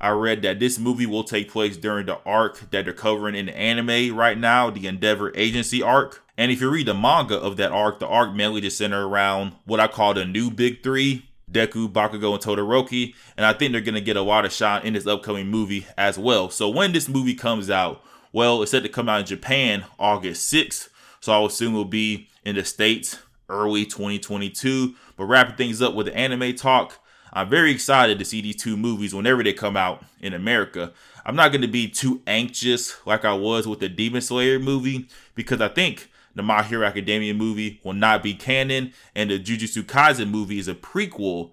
I 0.04 0.10
read 0.10 0.42
that 0.42 0.60
this 0.60 0.78
movie 0.78 1.06
will 1.06 1.24
take 1.24 1.50
place 1.50 1.78
during 1.78 2.08
the 2.08 2.20
arc 2.26 2.70
that 2.72 2.84
they're 2.84 2.94
covering 2.94 3.36
in 3.36 3.46
the 3.46 3.58
anime 3.58 4.14
right 4.14 4.38
now, 4.38 4.70
the 4.70 4.86
Endeavor 4.86 5.32
Agency 5.34 5.82
arc. 5.82 6.22
And 6.38 6.52
if 6.52 6.60
you 6.60 6.70
read 6.70 6.88
the 6.88 6.94
manga 6.94 7.40
of 7.40 7.56
that 7.56 7.72
arc, 7.72 8.00
the 8.00 8.08
arc 8.08 8.34
mainly 8.36 8.60
just 8.60 8.78
center 8.78 9.08
around 9.08 9.54
what 9.64 9.80
I 9.80 9.88
call 9.88 10.14
the 10.14 10.26
new 10.26 10.52
big 10.52 10.84
three, 10.84 11.30
Deku, 11.50 11.88
Bakugo, 11.88 12.34
and 12.34 12.44
Todoroki. 12.44 13.16
And 13.38 13.46
I 13.46 13.54
think 13.54 13.72
they're 13.72 13.80
going 13.80 13.96
to 13.96 14.02
get 14.02 14.18
a 14.18 14.22
lot 14.22 14.44
of 14.44 14.52
shine 14.52 14.86
in 14.86 14.92
this 14.92 15.08
upcoming 15.08 15.48
movie 15.48 15.88
as 15.98 16.20
well. 16.20 16.50
So 16.50 16.68
when 16.68 16.92
this 16.92 17.08
movie 17.08 17.36
comes 17.36 17.70
out, 17.70 18.04
well, 18.34 18.62
it's 18.62 18.72
set 18.72 18.84
to 18.84 18.90
come 18.90 19.08
out 19.08 19.22
in 19.22 19.26
Japan 19.26 19.86
August 19.98 20.52
6th. 20.52 20.90
So 21.22 21.32
I 21.32 21.40
will 21.40 21.46
assume 21.46 21.76
it'll 21.76 21.86
be 21.86 22.28
in 22.44 22.56
the 22.56 22.66
States 22.66 23.20
early 23.48 23.86
2022. 23.86 24.96
But 25.16 25.26
wrapping 25.28 25.56
things 25.56 25.82
up 25.82 25.94
with 25.94 26.08
the 26.08 26.18
anime 26.18 26.56
talk, 26.56 27.00
I'm 27.36 27.50
very 27.50 27.72
excited 27.72 28.20
to 28.20 28.26
see 28.26 28.42
these 28.42 28.56
two 28.56 28.78
movies 28.78 29.14
whenever 29.14 29.44
they 29.44 29.54
come 29.54 29.76
out 29.76 30.06
in 30.22 30.34
America. 30.34 30.94
I'm 31.26 31.36
not 31.36 31.52
going 31.52 31.64
to 31.64 31.68
be 31.68 31.88
too 31.88 32.22
anxious 32.28 32.96
like 33.08 33.26
I 33.26 33.34
was 33.34 33.68
with 33.68 33.80
the 33.80 33.90
Demon 33.90 34.22
Slayer 34.22 34.60
movie 34.60 35.08
because 35.34 35.60
I 35.60 35.70
think 35.70 36.12
the 36.36 36.44
My 36.44 36.62
Hero 36.62 36.86
Academia 36.86 37.34
movie 37.34 37.82
will 37.84 37.94
not 37.94 38.22
be 38.22 38.36
canon 38.36 38.94
and 39.16 39.32
the 39.32 39.40
Jujutsu 39.40 39.84
Kaisen 39.84 40.30
movie 40.30 40.60
is 40.60 40.68
a 40.68 40.76
prequel 40.76 41.52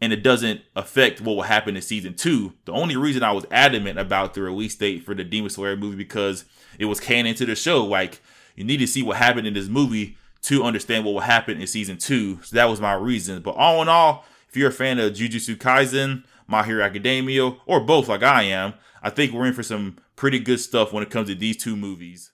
and 0.00 0.12
it 0.12 0.22
doesn't 0.22 0.60
affect 0.76 1.20
what 1.20 1.34
will 1.34 1.42
happen 1.42 1.74
in 1.74 1.82
season 1.82 2.14
two. 2.14 2.52
The 2.64 2.72
only 2.72 2.96
reason 2.96 3.24
I 3.24 3.32
was 3.32 3.46
adamant 3.50 3.98
about 3.98 4.34
the 4.34 4.42
release 4.42 4.76
date 4.76 5.04
for 5.04 5.14
the 5.14 5.24
Demon 5.24 5.50
Slayer 5.50 5.76
movie 5.76 5.96
because 5.96 6.44
it 6.78 6.84
was 6.84 7.00
canon 7.00 7.34
to 7.34 7.46
the 7.46 7.56
show. 7.56 7.84
Like 7.84 8.20
you 8.54 8.62
need 8.62 8.76
to 8.78 8.86
see 8.86 9.02
what 9.02 9.16
happened 9.16 9.48
in 9.48 9.54
this 9.54 9.68
movie 9.68 10.18
to 10.42 10.62
understand 10.62 11.04
what 11.04 11.14
will 11.14 11.20
happen 11.20 11.60
in 11.60 11.66
season 11.66 11.98
two. 11.98 12.40
So 12.44 12.54
that 12.54 12.68
was 12.68 12.80
my 12.80 12.92
reason. 12.92 13.42
But 13.42 13.56
all 13.56 13.82
in 13.82 13.88
all, 13.88 14.24
if 14.56 14.60
you're 14.60 14.70
a 14.70 14.72
fan 14.72 14.98
of 14.98 15.12
Jujutsu 15.12 15.54
Kaisen, 15.54 16.24
My 16.46 16.64
Hero 16.64 16.82
Academia, 16.82 17.56
or 17.66 17.78
both 17.78 18.08
like 18.08 18.22
I 18.22 18.44
am, 18.44 18.72
I 19.02 19.10
think 19.10 19.34
we're 19.34 19.44
in 19.44 19.52
for 19.52 19.62
some 19.62 19.98
pretty 20.16 20.38
good 20.38 20.60
stuff 20.60 20.94
when 20.94 21.02
it 21.02 21.10
comes 21.10 21.28
to 21.28 21.34
these 21.34 21.58
two 21.58 21.76
movies. 21.76 22.32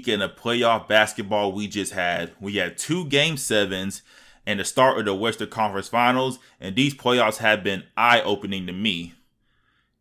Weekend 0.00 0.22
of 0.22 0.34
playoff 0.34 0.88
basketball 0.88 1.52
we 1.52 1.68
just 1.68 1.92
had. 1.92 2.32
We 2.40 2.56
had 2.56 2.78
two 2.78 3.04
game 3.04 3.36
sevens 3.36 4.00
and 4.46 4.58
the 4.58 4.64
start 4.64 4.98
of 4.98 5.04
the 5.04 5.14
Western 5.14 5.50
Conference 5.50 5.88
Finals, 5.88 6.38
and 6.58 6.74
these 6.74 6.94
playoffs 6.94 7.36
have 7.36 7.62
been 7.62 7.82
eye 7.98 8.22
opening 8.22 8.66
to 8.66 8.72
me. 8.72 9.12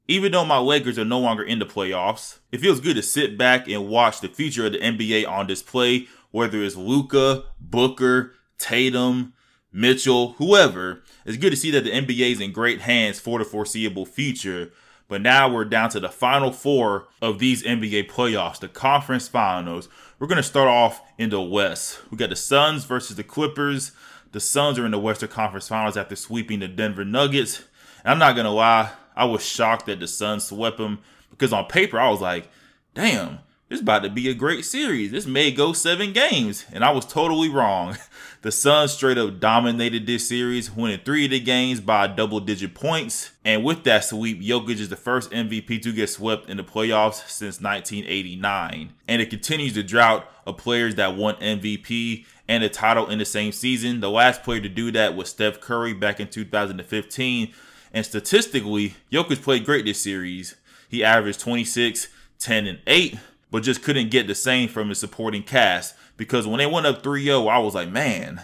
Even 0.08 0.32
though 0.32 0.46
my 0.46 0.58
Lakers 0.58 0.98
are 0.98 1.03
no 1.03 1.20
longer 1.20 1.44
in 1.44 1.60
the 1.60 1.65
playoffs, 1.65 2.39
it 2.50 2.62
feels 2.62 2.79
good 2.79 2.96
to 2.96 3.01
sit 3.01 3.38
back 3.38 3.68
and 3.68 3.89
watch 3.89 4.22
the 4.22 4.29
future 4.29 4.65
of 4.68 4.72
the 4.72 4.79
NBA 4.79 5.27
on 5.27 5.48
display, 5.48 6.08
whether 6.32 6.63
it's 6.63 6.77
Luka, 6.77 7.44
Booker, 7.60 8.32
Tatum, 8.58 9.34
Mitchell, 9.74 10.32
whoever. 10.38 11.03
It's 11.25 11.38
good 11.38 11.51
to 11.51 11.58
see 11.58 11.72
that 11.72 11.84
the 11.84 11.91
NBA 11.91 12.32
is 12.32 12.39
in 12.39 12.53
great 12.53 12.79
hands 12.79 13.20
for 13.20 13.38
the 13.38 13.44
foreseeable 13.44 14.06
future. 14.06 14.72
But 15.10 15.22
now 15.22 15.51
we're 15.51 15.66
down 15.66 15.89
to 15.89 16.00
the 16.00 16.08
final 16.08 16.51
four 16.51 17.08
of 17.20 17.39
these 17.39 17.63
NBA 17.63 18.10
playoffs, 18.10 18.60
the 18.60 18.68
conference 18.68 19.28
finals. 19.28 19.89
We're 20.20 20.28
going 20.28 20.38
to 20.38 20.44
start 20.44 20.68
off 20.68 21.01
in 21.18 21.32
the 21.32 21.42
West. 21.42 22.00
We 22.12 22.18
got 22.18 22.30
the 22.30 22.36
Suns 22.36 22.86
versus 22.86 23.16
the 23.16 23.24
Clippers. 23.24 23.92
The 24.32 24.39
Suns 24.39 24.78
are 24.78 24.86
in 24.86 24.92
the 24.92 25.00
Western 25.00 25.30
Conference 25.30 25.68
Finals 25.68 25.98
after 25.98 26.16
sweeping 26.16 26.60
the 26.60 26.68
Denver 26.68 27.04
Nuggets. 27.04 27.63
And 28.04 28.12
I'm 28.12 28.20
not 28.20 28.36
going 28.36 28.46
to 28.46 28.51
lie, 28.51 28.92
I 29.16 29.25
was 29.25 29.44
shocked 29.44 29.88
that 29.88 30.00
the 30.00 30.08
Suns 30.08 30.46
swept 30.46 30.78
them 30.78 31.00
because 31.32 31.51
on 31.51 31.66
paper, 31.66 32.00
I 32.00 32.10
was 32.10 32.22
like, 32.22 32.48
damn, 32.94 33.39
this 33.68 33.78
is 33.78 33.82
about 33.82 34.04
to 34.04 34.10
be 34.12 34.30
a 34.30 34.36
great 34.36 34.63
series. 34.63 35.12
This 35.12 35.25
may 35.25 35.51
go 35.51 35.74
seven 35.74 36.13
games. 36.13 36.66
And 36.72 36.84
I 36.84 36.92
was 36.92 37.06
totally 37.06 37.50
wrong. 37.50 37.98
The 38.41 38.53
Suns 38.53 38.93
straight 38.93 39.17
up 39.17 39.41
dominated 39.41 40.08
this 40.08 40.29
series, 40.29 40.72
winning 40.72 41.01
three 41.03 41.25
of 41.25 41.31
the 41.31 41.41
games 41.41 41.81
by 41.81 42.08
double 42.08 42.39
digit 42.39 42.74
points. 42.74 43.31
And 43.43 43.65
with 43.65 43.84
that 43.84 44.05
sweep, 44.05 44.41
Jokic 44.41 44.79
is 44.79 44.88
the 44.88 44.96
first 44.96 45.31
MVP 45.31 45.81
to 45.81 45.91
get 45.91 46.08
swept 46.08 46.50
in 46.50 46.55
the 46.55 46.63
playoffs 46.63 47.27
since 47.27 47.60
1989. 47.60 48.93
And 49.10 49.22
it 49.22 49.29
continues 49.29 49.74
the 49.74 49.84
drought 49.84 50.25
of 50.48 50.55
players 50.55 50.96
that 50.96 51.17
won 51.17 51.36
MVP 51.36 52.25
and 52.48 52.63
a 52.63 52.69
title 52.69 53.10
in 53.10 53.19
the 53.19 53.25
same 53.25 53.51
season. 53.51 54.00
The 54.00 54.10
last 54.10 54.41
player 54.43 54.62
to 54.62 54.69
do 54.69 54.89
that 54.91 55.17
was 55.17 55.27
Steph 55.27 55.60
Curry 55.60 55.91
back 55.93 56.22
in 56.22 56.29
2015. 56.29 57.53
And 57.91 58.05
statistically, 58.05 58.93
Jokic 59.12 59.41
played 59.41 59.65
great 59.65 59.84
this 59.84 60.01
series. 60.01 60.55
He 60.88 61.03
averaged 61.03 61.41
26, 61.41 62.08
10, 62.39 62.67
and 62.67 62.79
8 62.88 63.19
but 63.51 63.63
just 63.63 63.84
couldn't 63.84 64.12
get 64.12 64.27
the 64.27 64.36
same 64.36 64.69
from 64.69 64.89
his 64.89 65.00
supporting 65.00 65.43
cast 65.43 65.96
because 66.19 66.45
when 66.45 66.57
they 66.57 66.65
went 66.65 66.85
up 66.85 67.01
3-0, 67.01 67.49
I 67.49 67.59
was 67.59 67.73
like, 67.73 67.89
man, 67.89 68.43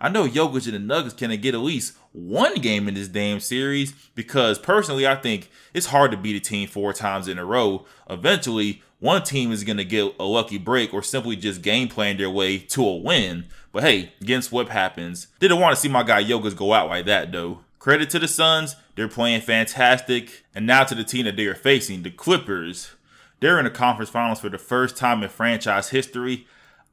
I 0.00 0.08
know 0.08 0.26
Jokic 0.26 0.64
and 0.64 0.74
the 0.74 0.78
Nuggets 0.78 1.14
can 1.14 1.38
get 1.38 1.54
at 1.54 1.60
least 1.60 1.94
one 2.12 2.54
game 2.54 2.88
in 2.88 2.94
this 2.94 3.08
damn 3.08 3.40
series 3.40 3.92
because 4.14 4.58
personally, 4.58 5.06
I 5.06 5.16
think 5.16 5.50
it's 5.74 5.86
hard 5.86 6.12
to 6.12 6.16
beat 6.16 6.34
a 6.34 6.40
team 6.40 6.66
four 6.66 6.94
times 6.94 7.28
in 7.28 7.38
a 7.38 7.44
row. 7.44 7.84
Eventually, 8.08 8.82
one 9.00 9.22
team 9.22 9.52
is 9.52 9.64
going 9.64 9.76
to 9.76 9.84
get 9.84 10.14
a 10.18 10.24
lucky 10.24 10.56
break 10.56 10.94
or 10.94 11.02
simply 11.02 11.36
just 11.36 11.60
game 11.60 11.88
plan 11.88 12.16
their 12.16 12.30
way 12.30 12.56
to 12.56 12.86
a 12.86 12.96
win. 12.96 13.44
But 13.70 13.82
hey, 13.82 14.14
against 14.22 14.50
what 14.50 14.70
happens, 14.70 15.26
didn't 15.40 15.60
want 15.60 15.74
to 15.74 15.80
see 15.80 15.88
my 15.88 16.02
guy 16.02 16.24
Jokic 16.24 16.56
go 16.56 16.72
out 16.72 16.88
like 16.88 17.04
that 17.04 17.30
though. 17.30 17.60
Credit 17.78 18.08
to 18.10 18.18
the 18.18 18.28
Suns, 18.28 18.76
they're 18.96 19.08
playing 19.08 19.42
fantastic. 19.42 20.44
And 20.54 20.66
now 20.66 20.84
to 20.84 20.94
the 20.94 21.04
team 21.04 21.26
that 21.26 21.36
they 21.36 21.44
are 21.44 21.54
facing, 21.54 22.02
the 22.02 22.10
Clippers. 22.10 22.92
They're 23.40 23.58
in 23.58 23.64
the 23.64 23.70
conference 23.70 24.10
finals 24.10 24.40
for 24.40 24.48
the 24.48 24.58
first 24.58 24.96
time 24.96 25.22
in 25.22 25.28
franchise 25.28 25.90
history. 25.90 26.46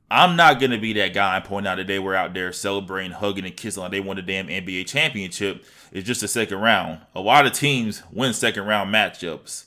I'm 0.09 0.35
not 0.37 0.59
gonna 0.59 0.77
be 0.77 0.93
that 0.93 1.13
guy 1.13 1.35
and 1.35 1.45
point 1.45 1.67
out 1.67 1.75
that 1.75 1.87
they 1.87 1.99
were 1.99 2.15
out 2.15 2.33
there 2.33 2.53
celebrating, 2.53 3.11
hugging, 3.11 3.45
and 3.45 3.55
kissing 3.57 3.83
like 3.83 3.91
they 3.91 3.99
won 3.99 4.15
the 4.15 4.21
damn 4.21 4.47
NBA 4.47 4.87
championship. 4.87 5.65
It's 5.91 6.07
just 6.07 6.23
a 6.23 6.27
second 6.27 6.59
round. 6.59 7.01
A 7.13 7.19
lot 7.19 7.45
of 7.45 7.53
teams 7.53 8.03
win 8.11 8.33
second 8.33 8.65
round 8.65 8.93
matchups, 8.93 9.65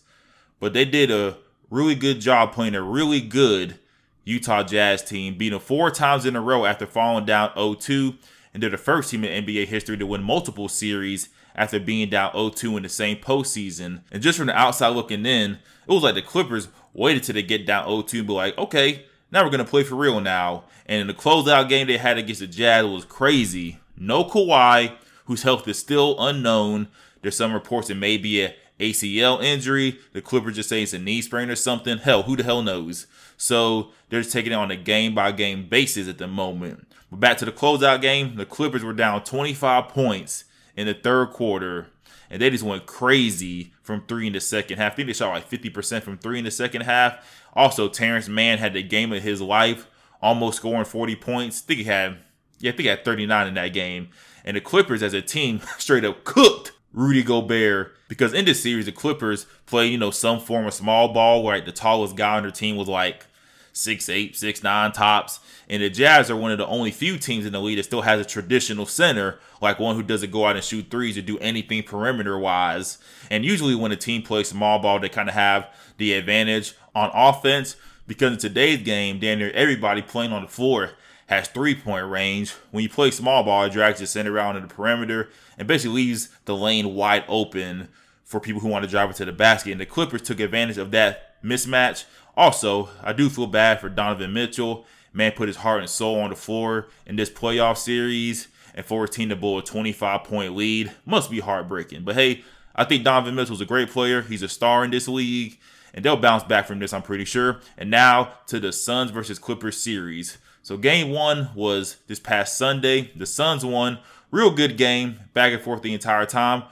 but 0.59 0.73
they 0.73 0.85
did 0.85 1.11
a 1.11 1.37
really 1.69 1.95
good 1.95 2.21
job 2.21 2.53
playing 2.53 2.75
a 2.75 2.83
really 2.83 3.21
good 3.21 3.79
Utah 4.25 4.63
Jazz 4.63 5.03
team, 5.03 5.37
beating 5.37 5.59
them 5.59 5.67
four 5.67 5.91
times 5.91 6.27
in 6.27 6.37
a 6.37 6.41
row 6.41 6.65
after 6.65 6.87
falling 6.87 7.25
down 7.25 7.51
0-2, 7.51 8.17
and 8.53 8.63
they're 8.63 8.71
the 8.71 8.79
first 8.79 9.11
team 9.11 9.25
in 9.25 9.45
NBA 9.45 9.67
history 9.67 9.97
to 9.97 10.07
win 10.07 10.23
multiple 10.23 10.69
series 10.69 11.29
after 11.55 11.81
being 11.81 12.09
down 12.09 12.33
0-2 12.33 12.77
in 12.77 12.83
the 12.83 12.89
same 12.89 13.17
postseason. 13.17 14.03
And 14.11 14.23
just 14.23 14.39
from 14.39 14.47
the 14.47 14.57
outside 14.57 14.89
looking 14.91 15.27
in, 15.27 15.53
it 15.53 15.93
was 15.93 16.03
like 16.03 16.15
the 16.15 16.23
Clippers 16.23 16.69
waited 16.93 17.23
till 17.23 17.35
they 17.35 17.43
get 17.43 17.67
down 17.67 17.87
0-2 17.87 18.19
and 18.19 18.27
be 18.27 18.33
like, 18.33 18.59
okay, 18.59 19.07
now 19.33 19.45
we're 19.45 19.51
gonna 19.51 19.65
play 19.65 19.83
for 19.83 19.97
real 19.97 20.21
now. 20.21 20.65
And 20.87 21.01
in 21.03 21.07
the 21.07 21.15
closeout 21.15 21.69
game 21.69 21.87
they 21.87 21.99
had 21.99 22.19
against 22.19 22.41
the 22.41 22.47
Jazz 22.47 22.85
was 22.85 23.05
crazy. 23.05 23.79
No 23.97 24.25
Kawhi, 24.25 24.97
whose 25.27 25.43
health 25.43 25.69
is 25.69 25.79
still 25.79 26.17
unknown. 26.19 26.89
There's 27.23 27.37
some 27.37 27.53
reports 27.53 27.91
it 27.91 27.97
may 27.97 28.17
be 28.17 28.43
a 28.43 28.55
ACL 28.81 29.43
injury. 29.43 29.99
The 30.13 30.23
Clippers 30.23 30.57
just 30.57 30.69
say 30.69 30.83
it's 30.83 30.95
a 30.95 30.99
knee 30.99 31.21
sprain 31.21 31.51
or 31.51 31.57
something. 31.57 31.99
Hell, 31.99 32.23
who 32.23 32.37
the 32.37 32.43
hell 32.43 32.63
knows? 32.63 33.07
So 33.37 33.93
they're 34.09 34.23
just 34.23 34.33
taking 34.33 34.53
it 34.53 34.57
on 34.57 34.71
a 34.71 34.77
game 34.77 35.15
by 35.15 35.33
game 35.33 35.69
basis 35.69 36.09
at 36.09 36.19
the 36.19 36.27
moment. 36.27 36.87
But 37.11 37.21
back 37.21 37.39
to 37.39 37.45
the 37.45 37.53
closeout 37.53 38.01
game, 38.01 38.37
the 38.37 38.47
Clippers 38.47 38.83
were 38.83 38.93
down 38.93 39.23
25 39.23 39.89
points 39.89 40.45
in 40.77 40.87
the 40.87 40.95
third 40.95 41.31
quarter, 41.31 41.89
and 42.31 42.41
they 42.41 42.51
just 42.51 42.65
went 42.65 42.87
crazy 42.87 43.73
from 43.83 44.05
three 44.07 44.27
in 44.27 44.33
the 44.33 44.41
second 44.41 44.79
half. 44.79 44.93
I 44.93 44.97
think 44.97 45.09
they 45.09 45.13
shot 45.13 45.31
like 45.31 45.51
50% 45.51 46.03
from 46.03 46.19
three 46.19 46.39
in 46.39 46.45
the 46.45 46.51
second 46.51 46.83
half. 46.83 47.40
Also, 47.55 47.89
Terance 47.89 48.29
Mann 48.29 48.59
had 48.59 48.75
the 48.75 48.83
game 48.83 49.13
of 49.13 49.23
his 49.23 49.41
life, 49.41 49.89
almost 50.23 50.59
scoring 50.59 50.85
40 50.85 51.17
points. 51.17 51.63
I 51.63 51.67
think 51.67 51.79
he 51.79 51.85
had, 51.85 52.19
yeah, 52.59 52.71
I 52.71 52.73
think 52.73 52.81
he 52.83 52.89
had 52.89 53.05
39 53.05 53.49
in 53.49 53.55
that 53.55 53.69
game. 53.69 54.09
And 54.45 54.57
the 54.57 54.61
Clippers, 54.61 55.03
as 55.03 55.15
a 55.15 55.23
team, 55.23 55.61
straight 55.79 56.05
up 56.05 56.25
cooked 56.25 56.73
Rudy 56.93 57.23
Gobert 57.23 57.97
because 58.09 58.33
in 58.33 58.45
this 58.45 58.63
series, 58.63 58.87
the 58.87 58.93
Clippers 58.93 59.47
play, 59.67 59.87
you 59.87 59.99
know, 59.99 60.11
some 60.11 60.41
form 60.41 60.67
of 60.67 60.75
small 60.75 61.13
ball 61.13 61.43
where 61.43 61.57
like, 61.57 61.67
the 61.67 61.73
tallest 61.73 62.17
guy 62.17 62.37
on 62.37 62.43
their 62.43 62.51
team 62.51 62.77
was 62.77 62.89
like 62.89 63.27
six 63.73 64.09
eight, 64.09 64.37
six 64.37 64.63
nine 64.63 64.93
tops. 64.93 65.41
And 65.69 65.83
the 65.83 65.89
Jazz 65.89 66.31
are 66.31 66.37
one 66.37 66.51
of 66.51 66.59
the 66.59 66.67
only 66.67 66.91
few 66.91 67.17
teams 67.17 67.47
in 67.47 67.53
the 67.53 67.61
league 67.61 67.77
that 67.77 67.85
still 67.85 68.03
has 68.03 68.21
a 68.21 68.25
traditional 68.25 68.87
center, 68.87 69.39
like 69.61 69.79
one 69.79 69.95
who 69.95 70.03
doesn't 70.03 70.33
go 70.33 70.47
out 70.47 70.57
and 70.57 70.65
shoot 70.65 70.91
threes 70.91 71.17
or 71.17 71.23
do 71.23 71.39
anything 71.39 71.85
perimeter 71.85 72.37
wise. 72.37 72.99
And 73.31 73.45
usually 73.45 73.77
when 73.77 73.93
a 73.93 73.97
team 73.97 74.23
plays 74.23 74.49
small 74.49 74.81
ball, 74.81 74.99
they 74.99 75.09
kind 75.09 75.29
of 75.29 75.37
have 75.37 75.69
the 75.97 76.15
advantage 76.15 76.75
on 76.95 77.11
offense 77.15 77.77
because 78.07 78.33
in 78.33 78.39
today's 78.39 78.83
game, 78.83 79.19
damn 79.19 79.39
near 79.39 79.51
everybody 79.53 80.03
playing 80.03 80.33
on 80.33 80.43
the 80.43 80.49
floor 80.49 80.91
has 81.27 81.49
three 81.49 81.75
point 81.75 82.09
range. 82.09 82.53
When 82.71 82.83
you 82.83 82.89
play 82.89 83.11
small 83.11 83.45
ball, 83.45 83.65
it 83.65 83.73
drags 83.73 84.01
the 84.01 84.07
center 84.07 84.39
out 84.39 84.57
into 84.57 84.69
the 84.69 84.75
perimeter 84.75 85.31
and 85.59 85.69
basically 85.69 85.97
leaves 85.97 86.29
the 86.45 86.57
lane 86.57 86.95
wide 86.95 87.25
open 87.29 87.89
for 88.25 88.41
people 88.41 88.61
who 88.61 88.69
want 88.69 88.85
to 88.85 88.91
drive 88.91 89.11
it 89.11 89.17
to 89.17 89.25
the 89.25 89.33
basket. 89.33 89.73
And 89.73 89.81
the 89.81 89.87
Clippers 89.87 90.23
took 90.23 90.41
advantage 90.41 90.79
of 90.79 90.91
that 90.93 91.43
mismatch 91.43 92.05
also, 92.37 92.89
I 93.03 93.13
do 93.13 93.29
feel 93.29 93.47
bad 93.47 93.81
for 93.81 93.89
Donovan 93.89 94.33
Mitchell. 94.33 94.87
Man 95.13 95.33
put 95.33 95.49
his 95.49 95.59
heart 95.59 95.81
and 95.81 95.91
soul 95.91 96.21
on 96.21 96.31
the 96.31 96.37
floor 96.37 96.89
in 97.05 97.17
this 97.17 97.29
playoff 97.29 97.77
series, 97.77 98.49
and 98.75 98.87
for 98.87 99.05
a 99.05 99.09
team 99.09 99.29
to 99.29 99.37
blow 99.37 99.59
a 99.59 99.63
25 99.63 100.25
point 100.25 100.57
lead 100.57 100.93
must 101.05 101.31
be 101.31 101.41
heartbreaking. 101.41 102.05
But 102.05 102.15
hey, 102.15 102.43
I 102.75 102.85
think 102.85 103.05
Donovan 103.05 103.35
Mitchell's 103.35 103.61
a 103.61 103.67
great 103.67 103.91
player. 103.91 104.23
He's 104.23 104.43
a 104.43 104.49
star 104.49 104.85
in 104.85 104.91
this 104.91 105.09
league, 105.09 105.59
and 105.95 106.05
they'll 106.05 106.17
bounce 106.17 106.45
back 106.45 106.67
from 106.67 106.79
this, 106.79 106.93
I'm 106.93 107.03
pretty 107.03 107.25
sure. 107.25 107.61
And 107.77 107.91
now 107.91 108.35
to 108.47 108.61
the 108.61 108.73
Suns 108.73 109.11
versus 109.11 109.39
Clippers 109.39 109.83
series. 109.83 110.39
So 110.63 110.77
game 110.77 111.11
one 111.11 111.51
was 111.55 111.97
this 112.07 112.21
past 112.21 112.57
Sunday. 112.57 113.11
The 113.17 113.27
Suns 113.27 113.65
won. 113.65 113.99
Real 114.31 114.51
good 114.51 114.77
game, 114.77 115.21
back 115.35 115.53
and 115.53 115.63
forth 115.63 115.83
the 115.83 115.95
entire 115.95 116.27
time. 116.27 116.65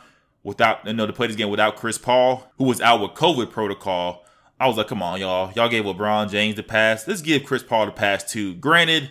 Without, 0.45 0.87
you 0.87 0.93
know, 0.93 1.07
to 1.07 1.13
play 1.13 1.27
this 1.27 1.37
game 1.37 1.51
without 1.51 1.77
Chris 1.77 1.99
Paul, 1.99 2.51
who 2.57 2.65
was 2.65 2.81
out 2.81 3.01
with 3.01 3.11
COVID 3.13 3.51
protocol. 3.51 4.25
I 4.61 4.67
was 4.67 4.77
like, 4.77 4.89
come 4.89 5.03
on, 5.03 5.21
y'all. 5.21 5.53
Y'all 5.55 5.69
gave 5.69 5.85
LeBron 5.85 6.31
James 6.31 6.57
the 6.57 6.63
pass. 6.63 7.07
Let's 7.07 7.23
give 7.23 7.45
Chris 7.45 7.63
Paul 7.63 7.87
the 7.87 7.93
pass 7.93 8.31
too. 8.31 8.55
Granted, 8.55 9.11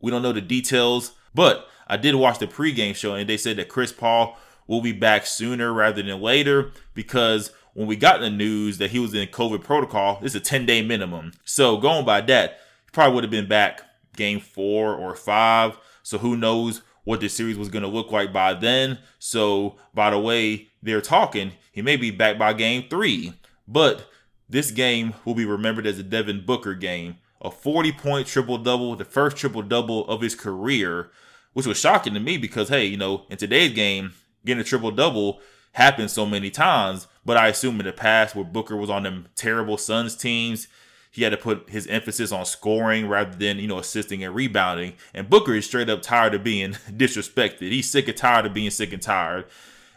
we 0.00 0.10
don't 0.10 0.22
know 0.22 0.32
the 0.32 0.40
details, 0.40 1.12
but 1.34 1.68
I 1.86 1.96
did 1.96 2.14
watch 2.14 2.38
the 2.38 2.46
pregame 2.46 2.94
show 2.94 3.14
and 3.14 3.28
they 3.28 3.36
said 3.36 3.56
that 3.56 3.68
Chris 3.68 3.92
Paul 3.92 4.38
will 4.66 4.80
be 4.80 4.92
back 4.92 5.26
sooner 5.26 5.72
rather 5.72 6.02
than 6.02 6.20
later 6.20 6.72
because 6.94 7.52
when 7.74 7.86
we 7.86 7.96
got 7.96 8.20
the 8.20 8.30
news 8.30 8.78
that 8.78 8.90
he 8.90 8.98
was 8.98 9.14
in 9.14 9.28
COVID 9.28 9.62
protocol, 9.62 10.18
it's 10.22 10.34
a 10.34 10.40
10 10.40 10.66
day 10.66 10.82
minimum. 10.82 11.32
So 11.44 11.76
going 11.76 12.04
by 12.04 12.20
that, 12.22 12.58
he 12.84 12.90
probably 12.92 13.14
would 13.14 13.24
have 13.24 13.30
been 13.30 13.48
back 13.48 13.82
game 14.16 14.40
four 14.40 14.94
or 14.94 15.14
five. 15.14 15.78
So 16.02 16.18
who 16.18 16.36
knows 16.36 16.82
what 17.04 17.20
the 17.20 17.28
series 17.28 17.58
was 17.58 17.68
going 17.68 17.82
to 17.82 17.88
look 17.88 18.12
like 18.12 18.32
by 18.32 18.54
then. 18.54 18.98
So 19.18 19.76
by 19.94 20.10
the 20.10 20.18
way 20.18 20.68
they're 20.82 21.00
talking, 21.00 21.52
he 21.72 21.82
may 21.82 21.96
be 21.96 22.10
back 22.10 22.38
by 22.38 22.52
game 22.52 22.84
three. 22.88 23.34
But 23.66 24.08
this 24.48 24.70
game 24.70 25.14
will 25.24 25.34
be 25.34 25.46
remembered 25.46 25.86
as 25.86 25.98
a 25.98 26.02
Devin 26.02 26.44
Booker 26.44 26.74
game. 26.74 27.16
A 27.40 27.50
40 27.50 27.92
point 27.92 28.26
triple 28.26 28.58
double, 28.58 28.94
the 28.94 29.04
first 29.04 29.36
triple 29.36 29.62
double 29.62 30.06
of 30.06 30.20
his 30.20 30.34
career, 30.34 31.10
which 31.54 31.66
was 31.66 31.78
shocking 31.78 32.14
to 32.14 32.20
me 32.20 32.36
because, 32.36 32.68
hey, 32.68 32.84
you 32.84 32.96
know, 32.96 33.26
in 33.30 33.36
today's 33.36 33.72
game, 33.72 34.12
getting 34.44 34.60
a 34.60 34.64
triple 34.64 34.90
double 34.90 35.40
happens 35.72 36.12
so 36.12 36.26
many 36.26 36.50
times. 36.50 37.08
But 37.24 37.36
I 37.36 37.48
assume 37.48 37.78
in 37.78 37.86
the 37.86 37.92
past, 37.92 38.34
where 38.34 38.44
Booker 38.44 38.76
was 38.76 38.90
on 38.90 39.04
them 39.04 39.28
terrible 39.36 39.78
Suns 39.78 40.16
teams, 40.16 40.68
he 41.12 41.22
had 41.22 41.30
to 41.30 41.36
put 41.36 41.68
his 41.68 41.86
emphasis 41.88 42.32
on 42.32 42.46
scoring 42.46 43.06
rather 43.06 43.36
than, 43.36 43.58
you 43.58 43.68
know, 43.68 43.78
assisting 43.78 44.24
and 44.24 44.34
rebounding. 44.34 44.94
And 45.12 45.28
Booker 45.28 45.54
is 45.54 45.66
straight 45.66 45.90
up 45.90 46.00
tired 46.00 46.34
of 46.34 46.42
being 46.42 46.72
disrespected. 46.90 47.70
He's 47.70 47.90
sick 47.90 48.08
and 48.08 48.16
tired 48.16 48.46
of 48.46 48.54
being 48.54 48.70
sick 48.70 48.92
and 48.92 49.02
tired. 49.02 49.44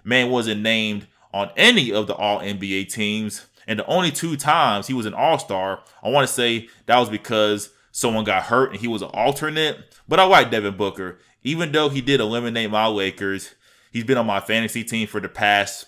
Man 0.04 0.30
wasn't 0.30 0.62
named 0.62 1.08
on 1.34 1.52
any 1.56 1.92
of 1.92 2.08
the 2.08 2.16
all 2.16 2.40
NBA 2.40 2.92
teams. 2.92 3.46
And 3.66 3.80
the 3.80 3.86
only 3.88 4.12
two 4.12 4.36
times 4.36 4.88
he 4.88 4.94
was 4.94 5.06
an 5.06 5.14
all 5.14 5.40
star, 5.40 5.82
I 6.04 6.10
want 6.10 6.28
to 6.28 6.34
say 6.34 6.70
that 6.86 7.00
was 7.00 7.10
because 7.10 7.72
someone 7.92 8.26
got 8.26 8.44
hurt 8.44 8.72
and 8.72 8.80
he 8.80 8.88
was 8.88 9.02
an 9.02 9.10
alternate. 9.14 9.96
But 10.08 10.20
I 10.20 10.26
like 10.26 10.52
Devin 10.52 10.76
Booker. 10.76 11.18
Even 11.44 11.72
though 11.72 11.90
he 11.90 12.02
did 12.02 12.20
eliminate 12.20 12.70
my 12.70 12.88
Lakers, 12.88 13.56
he's 13.92 14.04
been 14.04 14.18
on 14.18 14.26
my 14.26 14.42
fantasy 14.42 14.84
team 14.84 15.08
for 15.08 15.22
the 15.22 15.30
past 15.30 15.86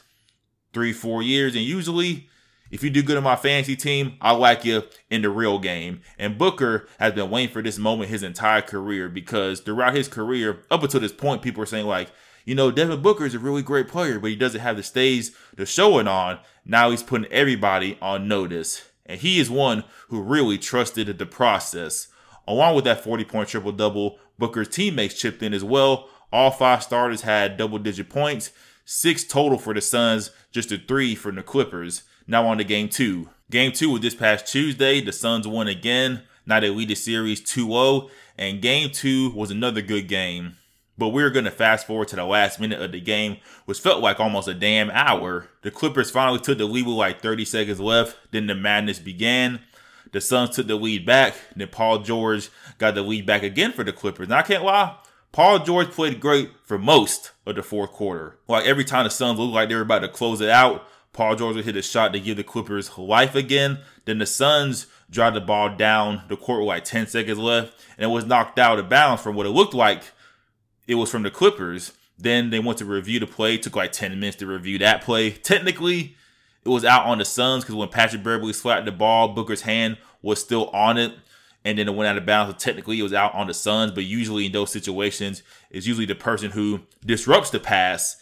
three, 0.74 0.94
four 0.94 1.22
years. 1.22 1.56
And 1.56 1.64
usually, 1.64 2.30
if 2.72 2.84
you 2.84 2.90
do 2.90 3.04
good 3.04 3.18
on 3.18 3.24
my 3.24 3.36
fantasy 3.36 3.76
team, 3.76 4.18
I 4.22 4.32
like 4.32 4.66
you 4.66 4.84
in 5.10 5.22
the 5.22 5.30
real 5.30 5.60
game. 5.60 6.02
And 6.18 6.38
Booker 6.38 6.88
has 7.00 7.14
been 7.14 7.30
waiting 7.30 7.54
for 7.54 7.62
this 7.62 7.78
moment 7.78 8.10
his 8.10 8.24
entire 8.24 8.62
career 8.62 9.10
because 9.10 9.60
throughout 9.60 9.96
his 9.96 10.08
career, 10.08 10.60
up 10.70 10.84
until 10.84 11.00
this 11.00 11.14
point, 11.14 11.42
people 11.42 11.64
are 11.64 11.68
saying, 11.68 11.86
like, 11.86 12.12
you 12.46 12.56
know, 12.56 12.72
Devin 12.72 13.02
Booker 13.02 13.26
is 13.26 13.36
a 13.36 13.40
really 13.40 13.62
great 13.62 13.88
player, 13.90 14.20
but 14.20 14.30
he 14.30 14.36
doesn't 14.36 14.62
have 14.62 14.78
the 14.78 14.84
stage 14.84 15.32
to 15.58 15.66
show 15.66 16.00
it 16.00 16.08
on. 16.08 16.40
Now 16.66 16.92
he's 16.92 17.04
putting 17.04 17.32
everybody 17.32 17.98
on 18.02 18.28
notice. 18.28 18.84
And 19.06 19.20
he 19.20 19.40
is 19.40 19.50
one 19.50 19.84
who 20.10 20.22
really 20.22 20.58
trusted 20.58 21.18
the 21.18 21.26
process. 21.26 22.08
Along 22.48 22.76
with 22.76 22.86
that 22.86 23.04
40 23.04 23.26
point 23.26 23.50
triple 23.50 23.72
double, 23.72 24.20
Booker's 24.40 24.70
teammates 24.70 25.20
chipped 25.20 25.44
in 25.44 25.54
as 25.54 25.64
well. 25.64 26.10
All 26.32 26.52
five 26.52 26.84
starters 26.84 27.22
had 27.22 27.58
double 27.58 27.80
digit 27.80 28.10
points, 28.10 28.52
six 28.88 29.26
total 29.26 29.60
for 29.60 29.74
the 29.74 29.82
Suns, 29.82 30.32
just 30.50 30.72
a 30.72 30.78
three 30.78 31.14
for 31.14 31.32
the 31.32 31.44
Clippers. 31.44 32.04
Now 32.26 32.48
on 32.48 32.58
to 32.58 32.64
game 32.64 32.90
two. 32.90 33.30
Game 33.52 33.74
two 33.74 33.92
was 33.92 34.02
this 34.02 34.16
past 34.16 34.48
Tuesday. 34.48 35.02
The 35.02 35.12
Suns 35.12 35.48
won 35.48 35.68
again. 35.68 36.24
Now 36.46 36.62
they 36.62 36.70
lead 36.70 36.88
the 36.88 36.96
series 36.96 37.42
2 37.42 37.68
0. 37.68 38.10
And 38.38 38.62
game 38.62 38.90
two 38.92 39.32
was 39.32 39.52
another 39.52 39.82
good 39.82 40.08
game. 40.08 40.58
But 40.98 41.10
we're 41.10 41.30
going 41.30 41.46
to 41.46 41.52
fast 41.52 41.86
forward 41.86 42.08
to 42.08 42.16
the 42.16 42.26
last 42.26 42.60
minute 42.60 42.82
of 42.82 42.92
the 42.92 43.02
game, 43.02 43.38
which 43.66 43.80
felt 43.80 44.02
like 44.02 44.20
almost 44.20 44.48
a 44.48 44.54
damn 44.54 44.90
hour. 44.90 45.48
The 45.62 45.70
Clippers 45.70 46.10
finally 46.10 46.40
took 46.40 46.58
the 46.58 46.66
lead 46.66 46.88
with 46.88 46.96
like 46.96 47.22
30 47.22 47.46
seconds 47.46 47.80
left. 47.80 48.18
Then 48.32 48.48
the 48.48 48.56
madness 48.56 48.98
began. 48.98 49.60
The 50.12 50.22
Suns 50.22 50.56
took 50.56 50.68
the 50.68 50.76
lead 50.76 51.06
back. 51.06 51.36
Then 51.56 51.68
Paul 51.68 52.00
George 52.00 52.50
got 52.78 52.96
the 52.96 53.04
lead 53.04 53.26
back 53.26 53.44
again 53.44 53.74
for 53.74 53.84
the 53.84 53.94
Clippers. 53.94 54.30
Now, 54.30 54.38
I 54.38 54.44
can't 54.44 54.64
lie. 54.64 54.96
Paul 55.32 55.60
George 55.60 55.92
played 55.92 56.20
great 56.20 56.52
for 56.64 56.78
most 56.78 57.32
of 57.46 57.56
the 57.56 57.64
fourth 57.64 57.92
quarter. 57.92 58.38
Like 58.48 58.66
every 58.66 58.84
time 58.84 59.04
the 59.04 59.10
Suns 59.10 59.40
looked 59.40 59.54
like 59.54 59.70
they 59.70 59.76
were 59.76 59.82
about 59.82 60.00
to 60.00 60.08
close 60.08 60.42
it 60.42 60.50
out, 60.50 60.88
Paul 61.14 61.36
George 61.36 61.56
would 61.56 61.66
hit 61.66 61.76
a 61.76 61.82
shot 61.82 62.14
to 62.14 62.20
give 62.20 62.38
the 62.38 62.44
Clippers 62.44 62.98
life 62.98 63.36
again. 63.36 63.80
Then 64.06 64.20
the 64.20 64.26
Suns 64.26 64.88
drive 65.10 65.34
the 65.34 65.42
ball 65.42 65.76
down 65.76 66.24
the 66.28 66.38
court 66.38 66.60
with 66.60 66.68
like 66.68 66.84
10 66.84 67.08
seconds 67.08 67.40
left, 67.40 67.74
and 67.98 68.12
it 68.12 68.14
was 68.14 68.26
knocked 68.26 68.60
out 68.60 68.80
of 68.80 68.90
bounds 68.90 69.22
from 69.22 69.36
what 69.36 69.46
it 69.46 69.52
looked 69.52 69.74
like 69.74 70.04
it 70.88 70.96
was 70.96 71.12
from 71.12 71.24
the 71.24 71.32
Clippers. 71.32 71.94
Then 72.18 72.50
they 72.50 72.60
went 72.60 72.80
to 72.80 72.86
review 72.86 73.20
the 73.20 73.28
play. 73.28 73.56
It 73.56 73.64
took 73.64 73.76
like 73.76 73.92
10 73.92 74.20
minutes 74.20 74.38
to 74.38 74.48
review 74.48 74.78
that 74.80 75.04
play. 75.04 75.32
Technically, 75.32 76.16
it 76.64 76.70
was 76.70 76.86
out 76.86 77.06
on 77.06 77.20
the 77.20 77.26
Suns 77.26 77.64
because 77.64 77.76
when 77.76 77.90
Patrick 77.90 78.24
Beverley 78.24 78.54
slapped 78.54 78.86
the 78.86 78.92
ball, 78.92 79.30
Booker's 79.30 79.62
hand 79.62 79.98
was 80.22 80.40
still 80.40 80.70
on 80.70 80.98
it. 80.98 81.14
And 81.68 81.78
then 81.78 81.90
it 81.90 81.96
went 81.96 82.08
out 82.08 82.18
of 82.18 82.26
bounds. 82.26 82.54
So 82.54 82.58
technically, 82.58 82.98
it 82.98 83.04
was 83.04 83.12
out 83.12 83.36
on 83.36 83.48
the 83.48 83.54
Suns. 83.54 83.92
But 83.92 84.06
usually 84.06 84.46
in 84.46 84.54
those 84.54 84.72
situations, 84.72 85.44
it's 85.70 85.86
usually 85.86 86.06
the 86.06 86.16
person 86.16 86.52
who 86.52 86.80
disrupts 87.06 87.50
the 87.50 87.60
pass. 87.60 88.16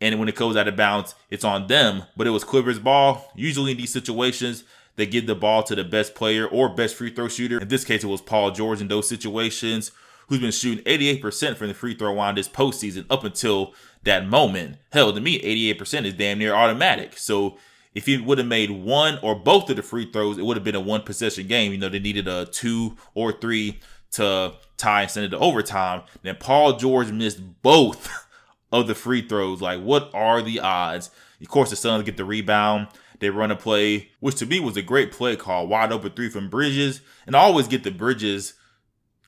And 0.00 0.18
when 0.18 0.30
it 0.30 0.34
goes 0.34 0.56
out 0.56 0.66
of 0.66 0.76
bounds, 0.76 1.14
it's 1.28 1.44
on 1.44 1.66
them. 1.66 2.04
But 2.16 2.26
it 2.26 2.30
was 2.30 2.42
Clippers' 2.42 2.78
ball. 2.78 3.30
Usually 3.36 3.72
in 3.72 3.76
these 3.76 3.92
situations, 3.92 4.64
they 4.96 5.04
give 5.04 5.26
the 5.26 5.34
ball 5.34 5.62
to 5.64 5.74
the 5.74 5.84
best 5.84 6.14
player 6.14 6.46
or 6.46 6.74
best 6.74 6.94
free 6.94 7.10
throw 7.10 7.28
shooter. 7.28 7.60
In 7.60 7.68
this 7.68 7.84
case, 7.84 8.02
it 8.02 8.06
was 8.06 8.22
Paul 8.22 8.50
George 8.50 8.80
in 8.80 8.88
those 8.88 9.06
situations 9.06 9.92
who's 10.28 10.40
been 10.40 10.50
shooting 10.50 10.82
88% 10.84 11.56
from 11.58 11.68
the 11.68 11.74
free 11.74 11.94
throw 11.94 12.14
line 12.14 12.34
this 12.34 12.48
postseason 12.48 13.04
up 13.10 13.24
until 13.24 13.74
that 14.04 14.26
moment. 14.26 14.78
Hell, 14.90 15.12
to 15.12 15.20
me, 15.20 15.38
88% 15.38 16.06
is 16.06 16.14
damn 16.14 16.38
near 16.38 16.54
automatic. 16.54 17.18
So 17.18 17.58
if 17.94 18.06
he 18.06 18.16
would 18.18 18.38
have 18.38 18.46
made 18.46 18.70
one 18.70 19.18
or 19.22 19.34
both 19.34 19.68
of 19.70 19.76
the 19.76 19.82
free 19.82 20.10
throws, 20.10 20.38
it 20.38 20.44
would 20.44 20.56
have 20.56 20.64
been 20.64 20.74
a 20.74 20.80
one 20.80 21.02
possession 21.02 21.46
game. 21.46 21.72
You 21.72 21.78
know, 21.78 21.88
they 21.88 21.98
needed 21.98 22.28
a 22.28 22.46
two 22.46 22.96
or 23.14 23.32
three 23.32 23.80
to 24.12 24.54
tie 24.76 25.02
and 25.02 25.10
send 25.10 25.26
it 25.26 25.30
to 25.30 25.38
overtime. 25.38 26.02
Then 26.22 26.36
Paul 26.38 26.76
George 26.76 27.10
missed 27.10 27.62
both 27.62 28.08
of 28.72 28.86
the 28.86 28.94
free 28.94 29.26
throws. 29.26 29.60
Like, 29.60 29.80
what 29.80 30.10
are 30.14 30.42
the 30.42 30.60
odds? 30.60 31.10
Of 31.40 31.48
course, 31.48 31.70
the 31.70 31.76
Suns 31.76 32.04
get 32.04 32.16
the 32.16 32.24
rebound. 32.24 32.88
They 33.18 33.30
run 33.30 33.50
a 33.50 33.56
play, 33.56 34.10
which 34.20 34.36
to 34.36 34.46
me 34.46 34.60
was 34.60 34.76
a 34.76 34.82
great 34.82 35.12
play 35.12 35.36
call. 35.36 35.66
Wide 35.66 35.92
open 35.92 36.12
three 36.12 36.30
from 36.30 36.48
Bridges. 36.48 37.02
And 37.26 37.36
I 37.36 37.40
always 37.40 37.68
get 37.68 37.84
the 37.84 37.90
Bridges 37.90 38.54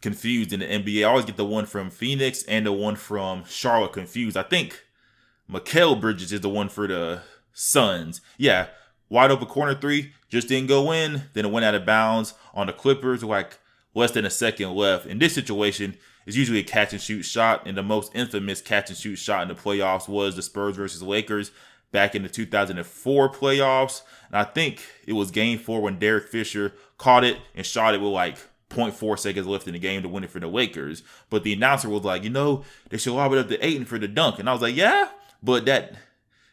confused 0.00 0.52
in 0.52 0.60
the 0.60 0.66
NBA. 0.66 1.02
I 1.02 1.10
always 1.10 1.24
get 1.24 1.36
the 1.36 1.44
one 1.44 1.66
from 1.66 1.90
Phoenix 1.90 2.42
and 2.44 2.66
the 2.66 2.72
one 2.72 2.96
from 2.96 3.44
Charlotte 3.44 3.92
confused. 3.92 4.36
I 4.36 4.42
think 4.42 4.82
Mikal 5.50 6.00
Bridges 6.00 6.32
is 6.32 6.40
the 6.40 6.48
one 6.48 6.68
for 6.68 6.86
the 6.86 7.22
Suns. 7.52 8.20
Yeah, 8.38 8.68
wide 9.08 9.30
open 9.30 9.46
corner 9.46 9.74
three 9.74 10.12
just 10.28 10.48
didn't 10.48 10.68
go 10.68 10.92
in. 10.92 11.24
Then 11.34 11.44
it 11.44 11.52
went 11.52 11.64
out 11.64 11.74
of 11.74 11.86
bounds 11.86 12.34
on 12.54 12.66
the 12.66 12.72
Clippers, 12.72 13.22
like 13.22 13.58
less 13.94 14.12
than 14.12 14.24
a 14.24 14.30
second 14.30 14.74
left. 14.74 15.06
In 15.06 15.18
this 15.18 15.34
situation, 15.34 15.96
it's 16.26 16.36
usually 16.36 16.60
a 16.60 16.64
catch 16.64 16.92
and 16.92 17.02
shoot 17.02 17.22
shot, 17.22 17.66
and 17.66 17.76
the 17.76 17.82
most 17.82 18.14
infamous 18.14 18.60
catch 18.60 18.88
and 18.88 18.98
shoot 18.98 19.16
shot 19.16 19.42
in 19.42 19.48
the 19.48 19.54
playoffs 19.54 20.08
was 20.08 20.36
the 20.36 20.42
Spurs 20.42 20.76
versus 20.76 21.02
Lakers 21.02 21.50
back 21.90 22.14
in 22.14 22.22
the 22.22 22.28
2004 22.28 23.30
playoffs. 23.30 24.02
And 24.28 24.36
I 24.36 24.44
think 24.44 24.82
it 25.06 25.12
was 25.12 25.30
game 25.30 25.58
four 25.58 25.80
when 25.80 25.98
Derek 25.98 26.28
Fisher 26.28 26.72
caught 26.96 27.24
it 27.24 27.38
and 27.54 27.66
shot 27.66 27.94
it 27.94 28.00
with 28.00 28.12
like 28.12 28.38
0.4 28.70 29.18
seconds 29.18 29.46
left 29.46 29.66
in 29.66 29.74
the 29.74 29.78
game 29.78 30.02
to 30.02 30.08
win 30.08 30.24
it 30.24 30.30
for 30.30 30.40
the 30.40 30.46
Lakers. 30.46 31.02
But 31.28 31.44
the 31.44 31.52
announcer 31.52 31.88
was 31.88 32.04
like, 32.04 32.24
you 32.24 32.30
know, 32.30 32.64
they 32.88 32.96
should 32.96 33.12
lob 33.12 33.32
it 33.32 33.38
up 33.38 33.48
to 33.48 33.64
Ayton 33.64 33.84
for 33.84 33.98
the 33.98 34.08
dunk. 34.08 34.38
And 34.38 34.48
I 34.48 34.52
was 34.52 34.62
like, 34.62 34.76
yeah, 34.76 35.08
but 35.42 35.66
that 35.66 35.94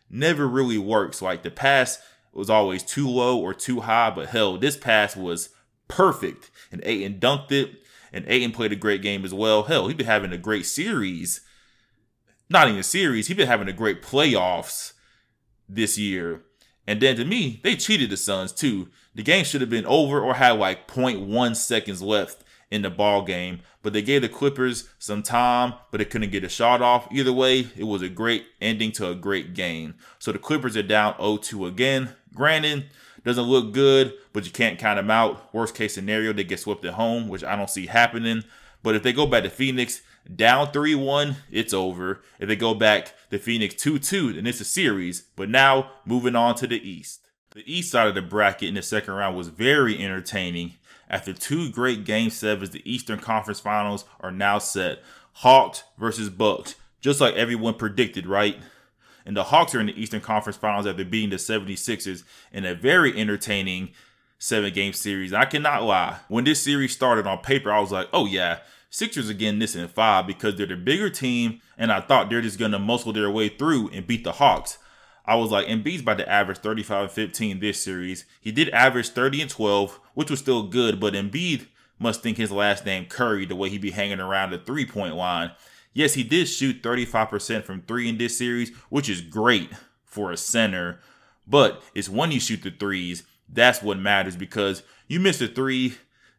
never 0.10 0.48
really 0.48 0.78
works. 0.78 1.22
Like 1.22 1.44
the 1.44 1.52
pass 1.52 2.02
was 2.34 2.50
always 2.50 2.84
too 2.84 3.08
low 3.08 3.40
or 3.40 3.54
too 3.54 3.82
high. 3.82 4.10
But 4.10 4.30
hell, 4.30 4.58
this 4.58 4.78
pass 4.78 5.16
was 5.16 5.50
perfect. 5.88 6.50
And 6.72 6.82
Ayton 6.84 7.20
dunked 7.20 7.52
it. 7.52 7.72
And 8.12 8.26
Ayton 8.28 8.52
played 8.52 8.72
a 8.72 8.76
great 8.76 9.02
game 9.02 9.24
as 9.24 9.34
well. 9.34 9.64
Hell, 9.64 9.88
he's 9.88 9.98
been 9.98 10.06
having 10.08 10.34
a 10.34 10.38
great 10.38 10.66
series. 10.66 11.42
Not 12.50 12.68
even 12.68 12.82
series, 12.82 13.28
he's 13.28 13.38
been 13.38 13.48
having 13.48 13.68
a 13.68 13.74
great 13.74 14.02
playoffs 14.02 14.94
this 15.68 16.00
year. 16.00 16.42
And 16.88 17.00
then 17.00 17.16
to 17.18 17.26
me, 17.26 17.60
they 17.64 17.76
cheated 17.76 18.10
the 18.10 18.18
Suns 18.18 18.52
too. 18.52 18.90
The 19.14 19.22
game 19.22 19.46
should 19.46 19.62
have 19.62 19.70
been 19.70 19.86
over 19.86 20.20
or 20.20 20.34
had 20.34 20.54
like 20.54 20.88
0.1 20.88 21.56
seconds 21.56 22.02
left 22.02 22.44
in 22.72 22.84
the 22.84 22.90
ball 22.90 23.24
game, 23.24 23.62
but 23.82 23.94
they 23.94 24.02
gave 24.02 24.22
the 24.22 24.30
Clippers 24.30 24.90
some 25.00 25.24
time, 25.24 25.74
but 25.92 25.98
they 25.98 26.06
couldn't 26.06 26.32
get 26.32 26.44
a 26.44 26.50
shot 26.50 26.82
off. 26.82 27.08
Either 27.12 27.34
way, 27.34 27.68
it 27.76 27.86
was 27.86 28.02
a 28.02 28.10
great 28.10 28.46
ending 28.62 28.92
to 28.94 29.10
a 29.10 29.16
great 29.16 29.54
game. 29.54 29.96
So 30.20 30.32
the 30.32 30.40
Clippers 30.40 30.78
are 30.78 30.84
down 30.84 31.16
0-2 31.16 31.68
again. 31.68 32.16
Granted, 32.34 32.86
doesn't 33.24 33.46
look 33.46 33.74
good, 33.74 34.14
but 34.34 34.46
you 34.46 34.52
can't 34.52 34.80
count 34.80 34.98
them 34.98 35.12
out. 35.12 35.54
Worst 35.54 35.76
case 35.76 35.96
scenario, 35.96 36.34
they 36.34 36.44
get 36.44 36.60
swept 36.60 36.86
at 36.86 36.94
home, 36.94 37.28
which 37.28 37.44
I 37.44 37.56
don't 37.56 37.70
see 37.70 37.88
happening. 37.88 38.44
But 38.84 38.96
if 38.96 39.04
they 39.04 39.14
go 39.14 39.26
back 39.26 39.44
to 39.44 39.50
Phoenix, 39.50 40.02
down 40.34 40.72
3 40.72 40.96
1, 40.96 41.36
it's 41.52 41.74
over. 41.74 42.22
If 42.40 42.48
they 42.48 42.56
go 42.56 42.74
back 42.74 43.14
to 43.32 43.40
Phoenix 43.40 43.76
2 43.76 44.00
2, 44.00 44.34
then 44.34 44.48
it's 44.48 44.62
a 44.62 44.66
series. 44.66 45.24
But 45.36 45.50
now, 45.50 45.92
moving 46.06 46.36
on 46.36 46.56
to 46.56 46.68
the 46.68 46.90
East. 46.90 47.22
The 47.52 47.64
East 47.66 47.92
side 47.92 48.08
of 48.08 48.16
the 48.16 48.22
bracket 48.22 48.70
in 48.70 48.76
the 48.76 48.82
second 48.82 49.16
round 49.16 49.36
was 49.36 49.48
very 49.48 50.02
entertaining. 50.02 50.76
After 51.10 51.34
two 51.34 51.72
great 51.72 52.06
game 52.06 52.30
sevens, 52.30 52.70
the 52.70 52.90
Eastern 52.90 53.20
Conference 53.20 53.60
Finals 53.60 54.06
are 54.20 54.32
now 54.32 54.60
set. 54.60 55.00
Hawks 55.34 55.84
versus 55.98 56.30
Bucks, 56.30 56.76
just 57.02 57.22
like 57.22 57.36
everyone 57.36 57.76
predicted, 57.76 58.28
right? 58.28 58.58
And 59.26 59.36
the 59.36 59.46
Hawks 59.46 59.74
are 59.74 59.80
in 59.80 59.88
the 59.88 60.02
Eastern 60.02 60.22
Conference 60.22 60.58
Finals 60.58 60.86
after 60.86 61.06
beating 61.06 61.30
the 61.30 61.38
76ers 61.38 62.24
in 62.52 62.66
a 62.66 62.76
very 62.76 63.18
entertaining 63.18 63.92
seven 64.38 64.74
game 64.74 64.94
series. 64.94 65.34
I 65.34 65.46
cannot 65.46 65.84
lie. 65.84 66.20
When 66.28 66.44
this 66.44 66.62
series 66.62 66.94
started 66.94 67.28
on 67.28 67.40
paper, 67.40 67.72
I 67.72 67.80
was 67.80 67.92
like, 67.92 68.10
oh 68.14 68.26
yeah, 68.26 68.60
Sixers 68.90 69.30
again 69.30 69.60
this 69.60 69.76
in 69.76 69.88
five 69.88 70.26
because 70.26 70.56
they're 70.56 70.66
the 70.66 70.76
bigger 70.76 71.10
team, 71.10 71.62
and 71.78 71.92
I 71.92 72.02
thought 72.02 72.30
they're 72.30 72.42
just 72.42 72.58
gonna 72.58 72.80
muscle 72.80 73.14
their 73.14 73.30
way 73.30 73.50
through 73.50 73.90
and 73.90 74.08
beat 74.08 74.24
the 74.24 74.34
Hawks. 74.34 74.80
I 75.30 75.36
was 75.36 75.52
like, 75.52 75.68
Embiid's 75.68 76.02
about 76.02 76.18
to 76.18 76.30
average 76.30 76.58
35 76.58 77.04
and 77.04 77.12
15 77.12 77.60
this 77.60 77.84
series. 77.84 78.26
He 78.42 78.52
did 78.52 78.70
average 78.70 79.10
30 79.10 79.42
and 79.42 79.50
12, 79.50 80.00
which 80.14 80.32
was 80.32 80.40
still 80.40 80.64
good, 80.64 81.00
but 81.00 81.14
Embiid 81.14 81.68
must 82.00 82.22
think 82.22 82.38
his 82.38 82.52
last 82.52 82.86
name 82.86 83.06
Curry 83.06 83.46
the 83.46 83.56
way 83.56 83.70
he 83.70 83.78
be 83.78 83.92
hanging 83.92 84.20
around 84.20 84.52
the 84.52 84.58
three 84.58 84.86
point 84.86 85.16
line. 85.16 85.52
Yes, 85.94 86.14
he 86.14 86.24
did 86.24 86.48
shoot 86.48 86.82
35% 86.82 87.64
from 87.64 87.82
three 87.82 88.08
in 88.08 88.18
this 88.18 88.38
series, 88.38 88.72
which 88.90 89.10
is 89.10 89.22
great 89.22 89.72
for 90.04 90.32
a 90.32 90.38
center, 90.38 91.00
but 91.48 91.84
it's 91.94 92.10
when 92.10 92.32
you 92.32 92.40
shoot 92.40 92.64
the 92.64 92.72
threes 92.72 93.24
that's 93.52 93.82
what 93.82 93.98
matters 93.98 94.36
because 94.36 94.84
you 95.08 95.20
miss 95.20 95.42
a 95.42 95.48
three 95.48 95.96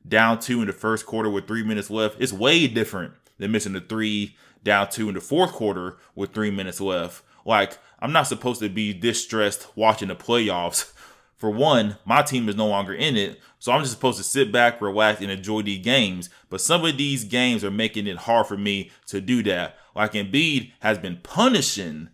down 0.06 0.38
two 0.38 0.60
in 0.60 0.66
the 0.66 0.72
first 0.72 1.06
quarter 1.06 1.28
with 1.28 1.46
three 1.46 1.64
minutes 1.64 1.90
left. 1.90 2.20
It's 2.20 2.32
way 2.32 2.66
different 2.66 3.14
than 3.38 3.52
missing 3.52 3.72
the 3.72 3.80
three 3.80 4.36
down 4.62 4.90
two 4.90 5.08
in 5.08 5.14
the 5.14 5.20
fourth 5.20 5.52
quarter 5.52 5.96
with 6.14 6.32
three 6.32 6.50
minutes 6.50 6.80
left. 6.80 7.22
Like, 7.44 7.78
I'm 8.00 8.12
not 8.12 8.26
supposed 8.26 8.60
to 8.60 8.68
be 8.68 8.92
distressed 8.92 9.68
watching 9.76 10.08
the 10.08 10.16
playoffs. 10.16 10.92
For 11.36 11.50
one, 11.50 11.96
my 12.04 12.20
team 12.20 12.50
is 12.50 12.56
no 12.56 12.66
longer 12.66 12.92
in 12.92 13.16
it, 13.16 13.40
so 13.58 13.72
I'm 13.72 13.80
just 13.80 13.94
supposed 13.94 14.18
to 14.18 14.24
sit 14.24 14.52
back, 14.52 14.78
relax, 14.82 15.22
and 15.22 15.30
enjoy 15.30 15.62
these 15.62 15.82
games. 15.82 16.28
But 16.50 16.60
some 16.60 16.84
of 16.84 16.98
these 16.98 17.24
games 17.24 17.64
are 17.64 17.70
making 17.70 18.06
it 18.06 18.18
hard 18.18 18.46
for 18.46 18.58
me 18.58 18.90
to 19.06 19.22
do 19.22 19.42
that. 19.44 19.78
Like 19.96 20.12
Embiid 20.12 20.72
has 20.80 20.98
been 20.98 21.20
punishing 21.22 22.10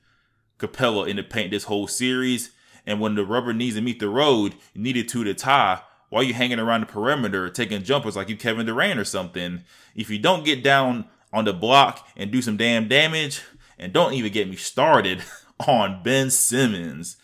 Capela 0.61 1.09
in 1.09 1.17
the 1.17 1.25
paint 1.25 1.51
this 1.51 1.65
whole 1.65 1.89
series. 1.89 2.53
And 2.87 3.01
when 3.01 3.17
the 3.17 3.25
rubber 3.25 3.53
needs 3.53 3.75
to 3.75 3.83
meet 3.83 3.99
the 3.99 4.09
road, 4.09 4.55
you 4.75 4.83
needed 4.83 5.09
two 5.09 5.25
to 5.25 5.35
tie. 5.35 5.81
Why 6.09 6.21
are 6.21 6.25
you 6.25 6.35
hanging 6.35 6.61
around 6.61 6.83
the 6.83 6.87
perimeter 6.87 7.51
taking 7.51 7.83
jumpers 7.83 8.15
like 8.15 8.29
you 8.29 8.37
Kevin 8.37 8.67
Durant 8.67 9.01
or 9.01 9.05
something? 9.05 9.65
If 9.97 10.09
you 10.09 10.21
don't 10.21 10.45
get 10.45 10.63
down 10.63 11.07
on 11.33 11.47
the 11.47 11.53
block 11.53 12.09
and 12.17 12.31
do 12.31 12.41
some 12.41 12.57
damn 12.57 12.87
damage, 12.87 13.43
and 13.79 13.93
don't 13.93 14.15
even 14.15 14.33
get 14.33 14.49
me 14.49 14.57
started 14.57 15.23
on 15.61 16.03
Ben 16.03 16.31
Simmons. 16.31 17.17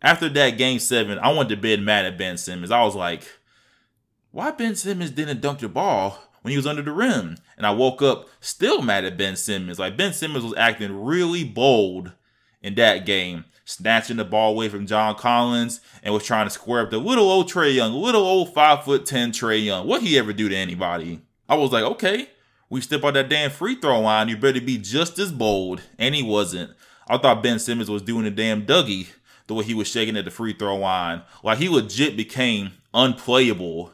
After 0.00 0.28
that 0.28 0.58
game 0.58 0.78
seven, 0.78 1.18
I 1.18 1.32
went 1.32 1.48
to 1.50 1.56
bed 1.56 1.80
mad 1.80 2.04
at 2.04 2.18
Ben 2.18 2.36
Simmons. 2.36 2.70
I 2.70 2.82
was 2.82 2.96
like, 2.96 3.22
why 4.32 4.50
Ben 4.50 4.74
Simmons 4.74 5.10
didn't 5.10 5.40
dunk 5.40 5.60
the 5.60 5.68
ball 5.68 6.18
when 6.42 6.50
he 6.50 6.56
was 6.56 6.66
under 6.66 6.82
the 6.82 6.90
rim? 6.90 7.36
And 7.56 7.66
I 7.66 7.70
woke 7.70 8.02
up 8.02 8.28
still 8.40 8.82
mad 8.82 9.04
at 9.04 9.16
Ben 9.16 9.36
Simmons. 9.36 9.78
Like 9.78 9.96
Ben 9.96 10.12
Simmons 10.12 10.44
was 10.44 10.54
acting 10.56 11.04
really 11.04 11.44
bold 11.44 12.12
in 12.62 12.74
that 12.76 13.06
game, 13.06 13.44
snatching 13.64 14.16
the 14.16 14.24
ball 14.24 14.52
away 14.52 14.68
from 14.68 14.86
John 14.86 15.14
Collins 15.14 15.80
and 16.02 16.12
was 16.12 16.24
trying 16.24 16.46
to 16.46 16.50
square 16.50 16.80
up 16.80 16.90
the 16.90 16.98
little 16.98 17.30
old 17.30 17.48
Trae 17.48 17.74
Young, 17.74 17.92
little 17.92 18.24
old 18.24 18.52
five 18.52 18.84
foot 18.84 19.06
ten 19.06 19.30
Trae 19.30 19.64
Young. 19.64 19.86
What 19.86 20.02
he 20.02 20.18
ever 20.18 20.32
do 20.32 20.48
to 20.48 20.56
anybody? 20.56 21.20
I 21.48 21.54
was 21.54 21.70
like, 21.70 21.84
okay, 21.84 22.28
we 22.70 22.80
step 22.80 23.04
on 23.04 23.14
that 23.14 23.28
damn 23.28 23.50
free 23.50 23.76
throw 23.76 24.00
line. 24.00 24.28
You 24.28 24.36
better 24.36 24.60
be 24.60 24.78
just 24.78 25.18
as 25.18 25.30
bold. 25.30 25.82
And 25.98 26.14
he 26.14 26.22
wasn't. 26.22 26.72
I 27.08 27.18
thought 27.18 27.42
Ben 27.42 27.58
Simmons 27.58 27.90
was 27.90 28.02
doing 28.02 28.26
a 28.26 28.30
damn 28.30 28.66
Dougie 28.66 29.08
the 29.46 29.54
way 29.54 29.64
he 29.64 29.74
was 29.74 29.88
shaking 29.88 30.16
at 30.16 30.24
the 30.24 30.30
free 30.30 30.52
throw 30.52 30.76
line. 30.76 31.22
Like 31.42 31.58
he 31.58 31.68
legit 31.68 32.16
became 32.16 32.72
unplayable 32.94 33.92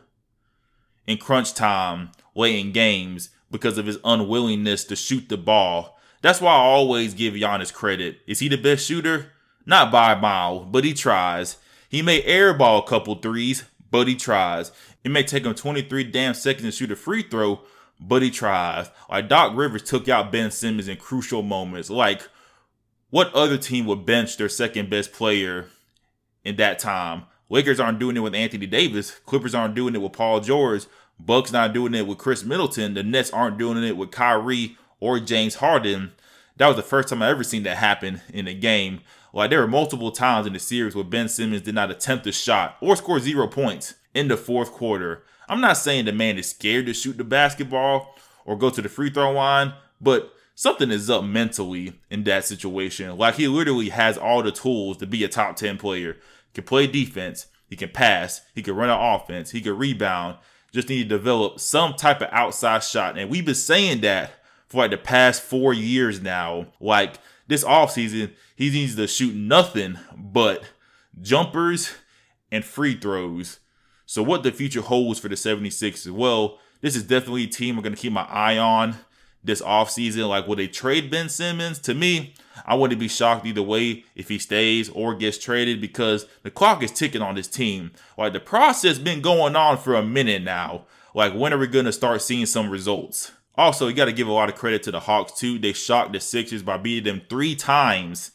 in 1.06 1.18
crunch 1.18 1.54
time 1.54 2.10
late 2.34 2.58
in 2.58 2.72
games 2.72 3.30
because 3.50 3.78
of 3.78 3.86
his 3.86 3.98
unwillingness 4.04 4.84
to 4.84 4.96
shoot 4.96 5.28
the 5.28 5.36
ball. 5.36 5.98
That's 6.20 6.40
why 6.40 6.52
I 6.52 6.58
always 6.58 7.14
give 7.14 7.34
Giannis 7.34 7.72
credit. 7.72 8.20
Is 8.26 8.40
he 8.40 8.48
the 8.48 8.56
best 8.56 8.84
shooter? 8.84 9.32
Not 9.64 9.92
by 9.92 10.12
a 10.12 10.20
mile, 10.20 10.60
but 10.60 10.84
he 10.84 10.94
tries. 10.94 11.56
He 11.88 12.02
may 12.02 12.22
airball 12.22 12.82
a 12.82 12.86
couple 12.86 13.14
threes, 13.16 13.64
but 13.90 14.08
he 14.08 14.16
tries. 14.16 14.72
It 15.04 15.10
may 15.10 15.22
take 15.22 15.44
him 15.44 15.54
23 15.54 16.04
damn 16.04 16.34
seconds 16.34 16.64
to 16.64 16.72
shoot 16.72 16.92
a 16.92 16.96
free 16.96 17.22
throw, 17.22 17.60
but 18.00 18.22
he 18.22 18.30
tries. 18.30 18.90
Like 19.08 19.28
Doc 19.28 19.56
Rivers 19.56 19.82
took 19.82 20.08
out 20.08 20.32
Ben 20.32 20.50
Simmons 20.50 20.88
in 20.88 20.96
crucial 20.96 21.42
moments. 21.42 21.88
Like, 21.88 22.28
what 23.10 23.32
other 23.34 23.58
team 23.58 23.86
would 23.86 24.04
bench 24.04 24.36
their 24.36 24.48
second 24.48 24.90
best 24.90 25.12
player 25.12 25.66
in 26.44 26.56
that 26.56 26.78
time? 26.78 27.24
Lakers 27.48 27.80
aren't 27.80 27.98
doing 27.98 28.16
it 28.16 28.20
with 28.20 28.34
Anthony 28.34 28.66
Davis. 28.66 29.12
Clippers 29.24 29.54
aren't 29.54 29.74
doing 29.74 29.94
it 29.94 30.02
with 30.02 30.12
Paul 30.12 30.40
George. 30.40 30.86
Bucks 31.18 31.50
not 31.50 31.72
doing 31.72 31.94
it 31.94 32.06
with 32.06 32.18
Khris 32.18 32.44
Middleton. 32.44 32.94
The 32.94 33.02
Nets 33.02 33.30
aren't 33.30 33.58
doing 33.58 33.82
it 33.82 33.96
with 33.96 34.10
Kyrie 34.10 34.76
or 35.00 35.18
James 35.18 35.56
Harden. 35.56 36.12
That 36.56 36.68
was 36.68 36.76
the 36.76 36.82
first 36.82 37.08
time 37.08 37.22
I 37.22 37.30
ever 37.30 37.44
seen 37.44 37.62
that 37.62 37.78
happen 37.78 38.20
in 38.32 38.46
a 38.46 38.54
game. 38.54 39.00
Like 39.32 39.50
there 39.50 39.60
were 39.60 39.68
multiple 39.68 40.10
times 40.10 40.46
in 40.46 40.52
the 40.52 40.58
series 40.58 40.94
where 40.94 41.04
Ben 41.04 41.28
Simmons 41.28 41.62
did 41.62 41.74
not 41.74 41.90
attempt 41.90 42.26
a 42.26 42.32
shot 42.32 42.76
or 42.80 42.96
score 42.96 43.20
zero 43.20 43.46
points 43.46 43.94
in 44.14 44.28
the 44.28 44.36
fourth 44.36 44.72
quarter. 44.72 45.22
I'm 45.48 45.60
not 45.60 45.76
saying 45.76 46.04
the 46.04 46.12
man 46.12 46.38
is 46.38 46.50
scared 46.50 46.86
to 46.86 46.94
shoot 46.94 47.16
the 47.16 47.24
basketball 47.24 48.14
or 48.44 48.56
go 48.56 48.70
to 48.70 48.82
the 48.82 48.88
free 48.88 49.10
throw 49.10 49.32
line, 49.32 49.72
but 50.00 50.34
something 50.58 50.90
is 50.90 51.08
up 51.08 51.22
mentally 51.22 51.92
in 52.10 52.24
that 52.24 52.44
situation. 52.44 53.16
Like 53.16 53.36
he 53.36 53.46
literally 53.46 53.90
has 53.90 54.18
all 54.18 54.42
the 54.42 54.50
tools 54.50 54.96
to 54.96 55.06
be 55.06 55.22
a 55.22 55.28
top 55.28 55.54
10 55.54 55.78
player. 55.78 56.14
He 56.14 56.54
can 56.54 56.64
play 56.64 56.88
defense, 56.88 57.46
he 57.68 57.76
can 57.76 57.90
pass, 57.90 58.40
he 58.56 58.62
can 58.62 58.74
run 58.74 58.90
an 58.90 58.98
offense, 58.98 59.52
he 59.52 59.60
can 59.60 59.78
rebound, 59.78 60.36
just 60.72 60.88
need 60.88 61.04
to 61.04 61.16
develop 61.16 61.60
some 61.60 61.94
type 61.94 62.20
of 62.20 62.28
outside 62.32 62.82
shot. 62.82 63.16
And 63.16 63.30
we've 63.30 63.44
been 63.44 63.54
saying 63.54 64.00
that 64.00 64.32
for 64.66 64.78
like 64.78 64.90
the 64.90 64.98
past 64.98 65.42
four 65.42 65.72
years 65.72 66.20
now. 66.20 66.66
Like 66.80 67.18
this 67.46 67.62
offseason, 67.62 68.32
he 68.56 68.68
needs 68.68 68.96
to 68.96 69.06
shoot 69.06 69.36
nothing 69.36 69.96
but 70.16 70.64
jumpers 71.22 71.94
and 72.50 72.64
free 72.64 72.98
throws. 72.98 73.60
So 74.06 74.24
what 74.24 74.42
the 74.42 74.50
future 74.50 74.82
holds 74.82 75.20
for 75.20 75.28
the 75.28 75.36
76ers? 75.36 76.10
Well, 76.10 76.58
this 76.80 76.96
is 76.96 77.04
definitely 77.04 77.44
a 77.44 77.46
team 77.46 77.76
I'm 77.76 77.82
going 77.84 77.94
to 77.94 78.00
keep 78.00 78.12
my 78.12 78.26
eye 78.28 78.58
on 78.58 78.96
this 79.48 79.60
offseason. 79.62 80.28
Like, 80.28 80.46
will 80.46 80.54
they 80.54 80.68
trade 80.68 81.10
Ben 81.10 81.28
Simmons? 81.28 81.80
To 81.80 81.94
me, 81.94 82.34
I 82.64 82.76
wouldn't 82.76 83.00
be 83.00 83.08
shocked 83.08 83.44
either 83.44 83.62
way 83.62 84.04
if 84.14 84.28
he 84.28 84.38
stays 84.38 84.88
or 84.90 85.16
gets 85.16 85.38
traded 85.38 85.80
because 85.80 86.26
the 86.44 86.50
clock 86.52 86.84
is 86.84 86.92
ticking 86.92 87.22
on 87.22 87.34
this 87.34 87.48
team. 87.48 87.90
Like, 88.16 88.32
the 88.32 88.40
process 88.40 88.98
been 88.98 89.20
going 89.20 89.56
on 89.56 89.78
for 89.78 89.96
a 89.96 90.02
minute 90.02 90.42
now. 90.42 90.86
Like, 91.14 91.34
when 91.34 91.52
are 91.52 91.58
we 91.58 91.66
going 91.66 91.86
to 91.86 91.92
start 91.92 92.22
seeing 92.22 92.46
some 92.46 92.70
results? 92.70 93.32
Also, 93.56 93.88
you 93.88 93.94
got 93.94 94.04
to 94.04 94.12
give 94.12 94.28
a 94.28 94.32
lot 94.32 94.48
of 94.48 94.54
credit 94.54 94.84
to 94.84 94.92
the 94.92 95.00
Hawks, 95.00 95.32
too. 95.32 95.58
They 95.58 95.72
shocked 95.72 96.12
the 96.12 96.20
Sixers 96.20 96.62
by 96.62 96.76
beating 96.76 97.12
them 97.12 97.26
three 97.28 97.56
times 97.56 98.30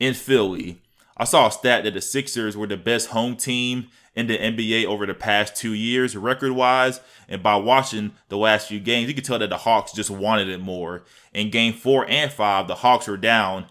in 0.00 0.14
Philly. 0.14 0.80
I 1.18 1.24
saw 1.24 1.48
a 1.48 1.52
stat 1.52 1.84
that 1.84 1.92
the 1.92 2.00
Sixers 2.00 2.56
were 2.56 2.66
the 2.66 2.78
best 2.78 3.08
home 3.08 3.36
team 3.36 3.88
in 4.14 4.26
the 4.26 4.36
NBA 4.36 4.84
over 4.84 5.06
the 5.06 5.14
past 5.14 5.56
two 5.56 5.72
years, 5.72 6.16
record 6.16 6.52
wise. 6.52 7.00
And 7.28 7.42
by 7.42 7.56
watching 7.56 8.12
the 8.28 8.36
last 8.36 8.68
few 8.68 8.80
games, 8.80 9.08
you 9.08 9.14
could 9.14 9.24
tell 9.24 9.38
that 9.38 9.50
the 9.50 9.58
Hawks 9.58 9.92
just 9.92 10.10
wanted 10.10 10.48
it 10.48 10.60
more. 10.60 11.02
In 11.32 11.50
game 11.50 11.72
four 11.72 12.08
and 12.08 12.30
five, 12.30 12.68
the 12.68 12.76
Hawks 12.76 13.08
were 13.08 13.16
down 13.16 13.66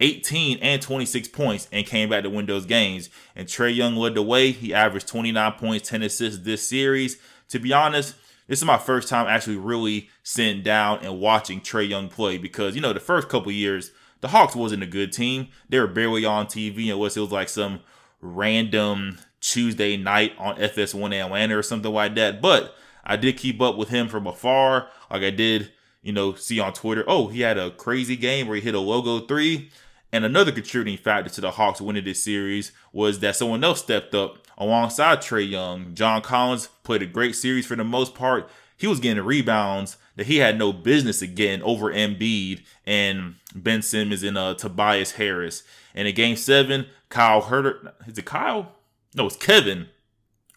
18 0.00 0.58
and 0.58 0.82
26 0.82 1.28
points 1.28 1.68
and 1.70 1.86
came 1.86 2.10
back 2.10 2.24
to 2.24 2.30
win 2.30 2.46
those 2.46 2.66
games. 2.66 3.08
And 3.36 3.46
Trae 3.46 3.74
Young 3.74 3.96
led 3.96 4.14
the 4.14 4.22
way. 4.22 4.50
He 4.50 4.74
averaged 4.74 5.06
29 5.08 5.52
points, 5.52 5.88
10 5.88 6.02
assists 6.02 6.44
this 6.44 6.66
series. 6.68 7.18
To 7.50 7.58
be 7.60 7.72
honest, 7.72 8.16
this 8.48 8.58
is 8.58 8.64
my 8.64 8.78
first 8.78 9.08
time 9.08 9.26
actually 9.26 9.56
really 9.56 10.10
sitting 10.22 10.62
down 10.62 10.98
and 11.04 11.20
watching 11.20 11.60
Trae 11.60 11.88
Young 11.88 12.08
play 12.08 12.36
because, 12.36 12.74
you 12.74 12.80
know, 12.80 12.92
the 12.92 13.00
first 13.00 13.28
couple 13.28 13.52
years, 13.52 13.92
the 14.20 14.28
Hawks 14.28 14.56
wasn't 14.56 14.82
a 14.82 14.86
good 14.86 15.12
team. 15.12 15.48
They 15.68 15.78
were 15.78 15.86
barely 15.86 16.24
on 16.24 16.46
TV 16.46 16.80
and 16.80 16.88
it 16.90 16.98
was 16.98 17.16
like 17.16 17.48
some 17.48 17.80
random 18.24 19.18
Tuesday 19.40 19.96
night 19.96 20.32
on 20.38 20.56
FS1 20.56 21.12
Atlanta 21.14 21.58
or 21.58 21.62
something 21.62 21.92
like 21.92 22.14
that. 22.14 22.40
But 22.40 22.74
I 23.04 23.16
did 23.16 23.36
keep 23.36 23.60
up 23.60 23.76
with 23.76 23.90
him 23.90 24.08
from 24.08 24.26
afar. 24.26 24.88
Like 25.10 25.22
I 25.22 25.30
did, 25.30 25.70
you 26.02 26.12
know, 26.12 26.34
see 26.34 26.58
on 26.58 26.72
Twitter, 26.72 27.04
oh, 27.06 27.28
he 27.28 27.42
had 27.42 27.58
a 27.58 27.70
crazy 27.70 28.16
game 28.16 28.46
where 28.46 28.56
he 28.56 28.62
hit 28.62 28.74
a 28.74 28.80
logo 28.80 29.20
three. 29.26 29.70
And 30.12 30.24
another 30.24 30.52
contributing 30.52 31.02
factor 31.02 31.28
to 31.30 31.40
the 31.40 31.50
Hawks 31.52 31.80
winning 31.80 32.04
this 32.04 32.22
series 32.22 32.72
was 32.92 33.18
that 33.18 33.36
someone 33.36 33.64
else 33.64 33.80
stepped 33.80 34.14
up 34.14 34.38
alongside 34.56 35.18
Trae 35.18 35.48
Young. 35.48 35.94
John 35.94 36.22
Collins 36.22 36.68
played 36.84 37.02
a 37.02 37.06
great 37.06 37.34
series 37.34 37.66
for 37.66 37.76
the 37.76 37.84
most 37.84 38.14
part. 38.14 38.48
He 38.76 38.86
was 38.86 39.00
getting 39.00 39.24
rebounds 39.24 39.96
that 40.16 40.26
he 40.26 40.36
had 40.36 40.58
no 40.58 40.72
business 40.72 41.20
again 41.20 41.62
over 41.62 41.92
Embiid 41.92 42.62
and 42.86 43.34
Ben 43.54 43.82
Simmons 43.82 44.22
and 44.22 44.38
uh, 44.38 44.54
Tobias 44.54 45.12
Harris. 45.12 45.64
And 45.94 46.06
in 46.06 46.14
game 46.14 46.36
seven, 46.36 46.86
Kyle 47.14 47.42
Herder. 47.42 47.94
is 48.08 48.18
it 48.18 48.24
Kyle? 48.24 48.72
no, 49.14 49.26
it's 49.26 49.36
Kevin 49.36 49.86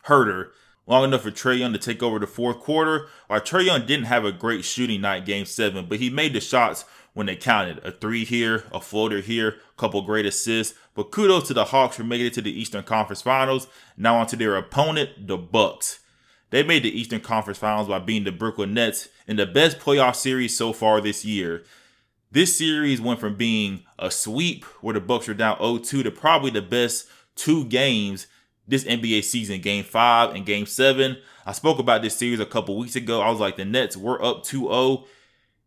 Herder. 0.06 0.52
long 0.88 1.04
enough 1.04 1.22
for 1.22 1.30
Trae 1.30 1.60
Young 1.60 1.72
to 1.72 1.78
take 1.78 2.02
over 2.02 2.18
the 2.18 2.26
fourth 2.26 2.62
quarter. 2.62 3.10
While 3.28 3.42
Trae 3.42 3.66
Young 3.66 3.86
didn't 3.86 4.06
have 4.06 4.26
a 4.26 4.32
great 4.32 4.66
shooting 4.66 5.02
night, 5.02 5.24
game 5.24 5.46
seven, 5.46 5.86
but 5.88 6.00
he 6.00 6.10
made 6.10 6.34
the 6.34 6.42
shots 6.42 6.86
when 7.14 7.28
they 7.28 7.36
counted. 7.36 7.86
A 7.86 7.92
three 7.92 8.26
here, 8.26 8.64
a 8.72 8.82
floater 8.82 9.20
here, 9.22 9.50
a 9.50 9.80
couple 9.80 10.02
great 10.02 10.26
assists. 10.26 10.76
But 10.96 11.12
kudos 11.12 11.48
to 11.50 11.54
the 11.54 11.66
Hawks 11.66 11.98
for 11.98 12.04
making 12.04 12.26
it 12.26 12.34
to 12.34 12.42
the 12.42 12.60
Eastern 12.60 12.84
Conference 12.84 13.22
Finals. 13.22 13.68
Now 13.96 14.16
on 14.16 14.26
to 14.26 14.36
their 14.36 14.56
opponent, 14.56 15.28
the 15.28 15.38
Bucks. 15.38 16.00
They 16.50 16.64
made 16.64 16.82
the 16.82 17.00
Eastern 17.00 17.22
Conference 17.22 17.60
Finals 17.60 17.88
by 17.88 18.00
beating 18.00 18.24
the 18.24 18.32
Brooklyn 18.32 18.74
Nets 18.74 19.10
in 19.28 19.36
the 19.36 19.46
best 19.46 19.78
playoff 19.78 20.16
series 20.16 20.58
so 20.58 20.74
far 20.74 21.02
this 21.02 21.24
year. 21.24 21.64
This 22.30 22.58
series 22.58 23.00
went 23.00 23.20
from 23.20 23.36
being 23.36 23.84
a 23.98 24.12
sweep 24.12 24.66
where 24.82 24.94
the 24.94 25.00
Bucks 25.00 25.28
were 25.28 25.34
down 25.34 25.58
0-2 25.60 26.04
to 26.04 26.12
probably 26.12 26.52
the 26.52 26.62
best 26.62 27.08
two 27.36 27.66
games 27.66 28.28
this 28.68 28.84
NBA 28.84 29.24
season, 29.24 29.62
game 29.62 29.86
five 29.86 30.36
and 30.36 30.46
game 30.46 30.66
seven. 30.66 31.18
I 31.46 31.54
spoke 31.54 31.80
about 31.80 32.02
this 32.02 32.18
series 32.18 32.42
a 32.42 32.46
couple 32.46 32.78
weeks 32.78 32.98
ago. 32.98 33.22
I 33.22 33.30
was 33.30 33.40
like, 33.40 33.56
the 33.56 33.64
Nets 33.64 33.96
were 33.96 34.22
up 34.22 34.44
2-0 34.44 35.06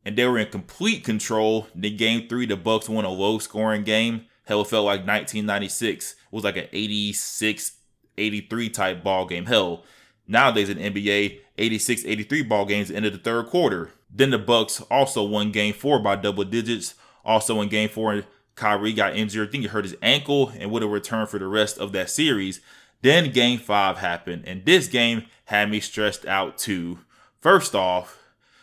and 0.05 0.17
they 0.17 0.27
were 0.27 0.39
in 0.39 0.49
complete 0.49 1.03
control. 1.03 1.67
Then 1.75 1.97
game 1.97 2.29
three, 2.29 2.45
the 2.45 2.57
Bucks 2.57 2.91
won 2.91 3.07
a 3.07 3.11
low 3.11 3.39
scoring 3.39 3.85
game. 3.85 4.27
Hell, 4.45 4.61
it 4.61 4.67
felt 4.67 4.85
like 4.85 5.01
1996. 5.01 6.13
It 6.13 6.17
was 6.31 6.45
like 6.45 6.59
an 6.59 6.67
86, 6.73 7.73
83 8.19 8.69
type 8.69 9.03
ball 9.03 9.25
game. 9.25 9.47
Hell, 9.47 9.85
nowadays 10.27 10.69
in 10.69 10.77
NBA, 10.77 11.41
86, 11.57 12.05
83 12.05 12.43
ball 12.43 12.67
games 12.67 12.91
into 12.91 13.09
the 13.09 13.19
third 13.19 13.47
quarter. 13.47 13.93
Then 14.13 14.31
the 14.31 14.39
Bucks 14.39 14.81
also 14.91 15.23
won 15.23 15.53
game 15.53 15.75
four 15.75 15.99
by 16.01 16.17
double 16.17 16.45
digits. 16.45 16.95
Also 17.25 17.61
in 17.61 17.69
game 17.69 17.89
four, 17.89 18.25
Kyrie 18.55 18.93
got 18.93 19.17
injured. 19.17 19.49
I 19.49 19.51
think 19.51 19.63
he 19.63 19.69
hurt 19.69 19.85
his 19.85 19.97
ankle 20.03 20.53
and 20.59 20.71
would 20.71 20.83
have 20.83 20.91
returned 20.91 21.29
for 21.29 21.39
the 21.39 21.47
rest 21.47 21.79
of 21.79 21.93
that 21.93 22.11
series. 22.11 22.61
Then 23.03 23.33
game 23.33 23.59
five 23.59 23.99
happened, 23.99 24.45
and 24.47 24.65
this 24.65 24.87
game 24.89 25.25
had 25.47 25.71
me 25.71 25.81
stressed 25.81 26.27
out 26.27 26.59
too. 26.59 26.99
First 27.41 27.75
off, 27.75 28.19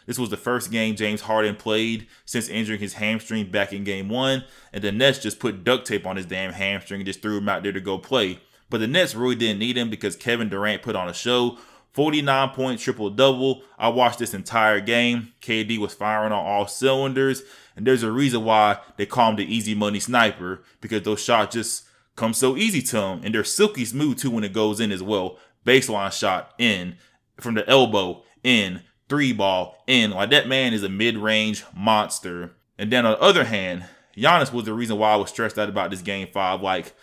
this 0.05 0.19
was 0.19 0.29
the 0.29 0.37
first 0.37 0.71
game 0.71 0.95
James 0.95 1.21
Harden 1.21 1.55
played 1.55 2.07
since 2.23 2.47
injuring 2.47 2.79
his 2.79 2.93
hamstring 2.93 3.49
back 3.49 3.73
in 3.73 3.83
game 3.83 4.09
one, 4.09 4.45
and 4.71 4.83
the 4.83 4.91
Nets 4.91 5.19
just 5.19 5.39
put 5.39 5.63
duct 5.63 5.87
tape 5.87 6.05
on 6.05 6.15
his 6.15 6.25
damn 6.25 6.53
hamstring 6.53 7.01
and 7.01 7.07
just 7.07 7.21
threw 7.21 7.39
him 7.39 7.49
out 7.49 7.63
there 7.63 7.71
to 7.71 7.81
go 7.81 7.97
play. 7.97 8.39
But 8.69 8.79
the 8.79 8.87
Nets 8.87 9.15
really 9.15 9.35
didn't 9.35 9.59
need 9.59 9.77
him 9.77 9.89
because 9.89 10.15
Kevin 10.15 10.49
Durant 10.49 10.81
put 10.81 10.95
on 10.95 11.09
a 11.09 11.13
show. 11.13 11.57
49 11.97 12.49
point 12.49 12.79
triple 12.79 13.09
double. 13.09 13.63
I 13.75 13.89
watched 13.89 14.19
this 14.19 14.35
entire 14.35 14.79
game. 14.79 15.33
KD 15.41 15.79
was 15.79 15.95
firing 15.95 16.31
on 16.31 16.45
all 16.45 16.67
cylinders. 16.67 17.41
And 17.75 17.87
there's 17.87 18.03
a 18.03 18.11
reason 18.11 18.43
why 18.43 18.77
they 18.97 19.07
call 19.07 19.31
him 19.31 19.37
the 19.37 19.51
easy 19.51 19.73
money 19.73 19.99
sniper 19.99 20.61
because 20.79 21.01
those 21.01 21.23
shots 21.23 21.55
just 21.55 21.85
come 22.15 22.35
so 22.35 22.55
easy 22.55 22.83
to 22.83 23.01
him. 23.01 23.21
And 23.23 23.33
they're 23.33 23.43
silky 23.43 23.83
smooth 23.83 24.19
too 24.19 24.29
when 24.29 24.43
it 24.43 24.53
goes 24.53 24.79
in 24.79 24.91
as 24.91 25.01
well. 25.01 25.39
Baseline 25.65 26.13
shot 26.13 26.53
in 26.59 26.97
from 27.39 27.55
the 27.55 27.67
elbow 27.67 28.21
in 28.43 28.83
three 29.09 29.33
ball 29.33 29.83
in. 29.87 30.11
Like 30.11 30.29
that 30.29 30.47
man 30.47 30.75
is 30.75 30.83
a 30.83 30.89
mid 30.89 31.17
range 31.17 31.63
monster. 31.75 32.51
And 32.77 32.91
then 32.91 33.07
on 33.07 33.13
the 33.13 33.21
other 33.21 33.45
hand, 33.45 33.85
Giannis 34.15 34.53
was 34.53 34.65
the 34.65 34.73
reason 34.75 34.99
why 34.99 35.13
I 35.13 35.15
was 35.15 35.31
stressed 35.31 35.57
out 35.57 35.67
about 35.67 35.89
this 35.89 36.03
game 36.03 36.27
five. 36.31 36.61
Like 36.61 36.93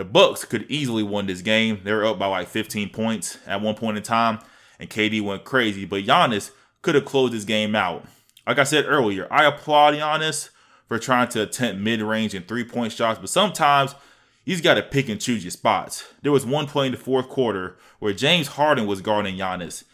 The 0.00 0.04
Bucks 0.06 0.46
could 0.46 0.64
easily 0.70 1.02
won 1.02 1.26
this 1.26 1.42
game. 1.42 1.82
They 1.84 1.92
were 1.92 2.06
up 2.06 2.18
by 2.18 2.26
like 2.26 2.48
15 2.48 2.88
points 2.88 3.36
at 3.46 3.60
one 3.60 3.74
point 3.74 3.98
in 3.98 4.02
time, 4.02 4.38
and 4.78 4.88
KD 4.88 5.20
went 5.20 5.44
crazy. 5.44 5.84
But 5.84 6.04
Giannis 6.04 6.52
could 6.80 6.94
have 6.94 7.04
closed 7.04 7.34
this 7.34 7.44
game 7.44 7.76
out. 7.76 8.06
Like 8.46 8.58
I 8.58 8.64
said 8.64 8.86
earlier, 8.88 9.28
I 9.30 9.44
applaud 9.44 9.92
Giannis 9.92 10.48
for 10.86 10.98
trying 10.98 11.28
to 11.28 11.42
attempt 11.42 11.82
mid-range 11.82 12.34
and 12.34 12.48
three-point 12.48 12.94
shots, 12.94 13.18
but 13.18 13.28
sometimes 13.28 13.94
he's 14.42 14.62
got 14.62 14.76
to 14.76 14.82
pick 14.82 15.10
and 15.10 15.20
choose 15.20 15.44
your 15.44 15.50
spots. 15.50 16.06
There 16.22 16.32
was 16.32 16.46
one 16.46 16.66
play 16.66 16.86
in 16.86 16.92
the 16.92 16.98
fourth 16.98 17.28
quarter 17.28 17.76
where 17.98 18.14
James 18.14 18.46
Harden 18.46 18.86
was 18.86 19.02
guarding 19.02 19.36
Giannis. 19.36 19.84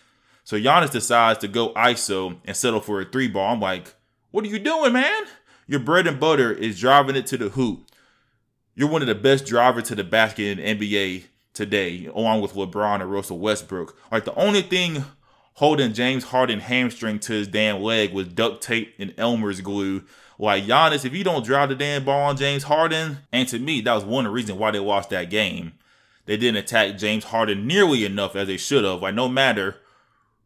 So 0.44 0.56
Giannis 0.56 0.92
decides 0.92 1.40
to 1.40 1.48
go 1.48 1.74
ISO 1.74 2.38
and 2.44 2.56
settle 2.56 2.80
for 2.80 3.00
a 3.00 3.04
three 3.04 3.26
ball. 3.26 3.54
I'm 3.54 3.60
like, 3.60 3.96
what 4.30 4.44
are 4.44 4.48
you 4.48 4.60
doing, 4.60 4.92
man? 4.92 5.24
Your 5.66 5.80
bread 5.80 6.06
and 6.06 6.20
butter 6.20 6.52
is 6.52 6.78
driving 6.78 7.16
it 7.16 7.26
to 7.26 7.36
the 7.36 7.48
hoop. 7.48 7.90
You're 8.78 8.90
one 8.90 9.00
of 9.00 9.08
the 9.08 9.14
best 9.14 9.46
drivers 9.46 9.84
to 9.84 9.94
the 9.94 10.04
basket 10.04 10.58
in 10.58 10.78
NBA 10.78 11.24
today, 11.54 12.10
along 12.14 12.42
with 12.42 12.52
LeBron 12.52 13.00
and 13.00 13.10
Russell 13.10 13.38
Westbrook. 13.38 13.96
Like 14.12 14.26
the 14.26 14.34
only 14.34 14.60
thing 14.60 15.06
holding 15.54 15.94
James 15.94 16.24
Harden 16.24 16.60
hamstring 16.60 17.18
to 17.20 17.32
his 17.32 17.48
damn 17.48 17.80
leg 17.80 18.12
was 18.12 18.28
duct 18.28 18.62
tape 18.62 18.94
and 18.98 19.14
Elmer's 19.16 19.62
glue. 19.62 20.04
Like 20.38 20.64
Giannis, 20.64 21.06
if 21.06 21.14
you 21.14 21.24
don't 21.24 21.42
drive 21.42 21.70
the 21.70 21.74
damn 21.74 22.04
ball 22.04 22.28
on 22.28 22.36
James 22.36 22.64
Harden, 22.64 23.20
and 23.32 23.48
to 23.48 23.58
me, 23.58 23.80
that 23.80 23.94
was 23.94 24.04
one 24.04 24.26
of 24.26 24.30
the 24.30 24.34
reasons 24.34 24.58
why 24.58 24.70
they 24.70 24.78
lost 24.78 25.08
that 25.08 25.30
game. 25.30 25.72
They 26.26 26.36
didn't 26.36 26.58
attack 26.62 26.98
James 26.98 27.24
Harden 27.24 27.66
nearly 27.66 28.04
enough 28.04 28.36
as 28.36 28.46
they 28.46 28.58
should 28.58 28.84
have. 28.84 29.00
Like 29.00 29.14
no 29.14 29.26
matter 29.26 29.76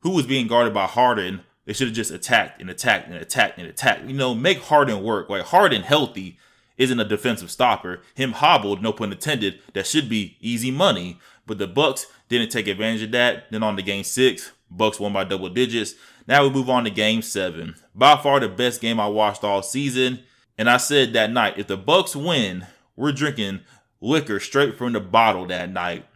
who 0.03 0.11
was 0.11 0.29
being 0.29 0.47
guarded 0.47 0.73
by 0.73 0.87
Harden, 0.87 1.40
they 1.64 1.73
should 1.73 1.88
have 1.88 1.97
just 1.97 2.12
attacked 2.12 2.61
and 2.61 2.71
attacked 2.71 3.09
and 3.09 3.16
attacked 3.16 3.59
and 3.59 3.66
attacked. 3.66 4.05
You 4.05 4.14
know, 4.14 4.37
make 4.37 4.61
Harden 4.61 5.03
work. 5.03 5.29
Like 5.29 5.47
Harden 5.47 5.83
healthy 5.83 6.38
isn't 6.81 6.99
a 6.99 7.05
defensive 7.05 7.51
stopper. 7.51 8.01
Him 8.14 8.33
hobbled, 8.33 8.83
no 8.83 8.95
pun 8.95 9.12
intended, 9.12 9.61
that 9.75 9.87
should 9.87 10.09
be 10.09 10.38
easy 10.40 10.71
money. 10.71 11.19
But 11.47 11.59
the 11.59 11.66
Bucks 11.66 12.07
didn't 12.31 12.49
take 12.49 12.66
advantage 12.66 13.03
of 13.03 13.12
that. 13.12 13.51
Then 13.51 13.62
on 13.62 13.77
to 13.77 13.83
game 13.83 14.03
six, 14.03 14.53
Bucks 14.71 14.99
won 14.99 15.12
by 15.12 15.25
double 15.25 15.51
digits. 15.51 15.95
Now 16.27 16.43
we 16.43 16.51
move 16.51 16.71
on 16.71 16.85
to 16.85 16.90
game 16.90 17.21
seven. 17.21 17.75
By 17.95 18.16
far 18.16 18.40
the 18.40 18.49
best 18.49 18.81
game 18.81 18.99
I 18.99 19.09
watched 19.09 19.45
all 19.45 19.62
season. 19.62 20.21
And 20.57 20.71
I 20.71 20.79
said 20.79 21.12
that 21.12 21.31
night, 21.31 21.59
if 21.59 21.66
the 21.66 21.77
Bucks 21.77 22.16
win, 22.16 22.66
we're 22.97 23.12
drinking 23.12 23.61
liquor 24.01 24.40
straight 24.40 24.79
from 24.79 24.95
the 24.95 25.01
bottle 25.01 25.47
that 25.49 25.71
night. 25.71 26.07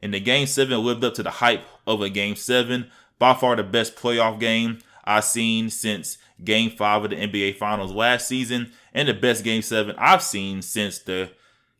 And 0.00 0.14
the 0.14 0.20
game 0.20 0.46
seven 0.46 0.82
lived 0.82 1.04
up 1.04 1.12
to 1.14 1.22
the 1.22 1.30
hype 1.30 1.64
of 1.86 2.00
a 2.00 2.08
game 2.08 2.36
seven. 2.36 2.90
By 3.18 3.34
far 3.34 3.56
the 3.56 3.62
best 3.62 3.94
playoff 3.94 4.40
game 4.40 4.78
I've 5.04 5.24
seen 5.24 5.68
since 5.68 6.16
game 6.42 6.70
five 6.70 7.04
of 7.04 7.10
the 7.10 7.16
NBA 7.16 7.56
Finals 7.56 7.92
last 7.92 8.26
season, 8.26 8.72
and 8.92 9.08
the 9.08 9.14
best 9.14 9.44
game 9.44 9.62
seven 9.62 9.94
I've 9.98 10.22
seen 10.22 10.62
since 10.62 10.98
the 10.98 11.30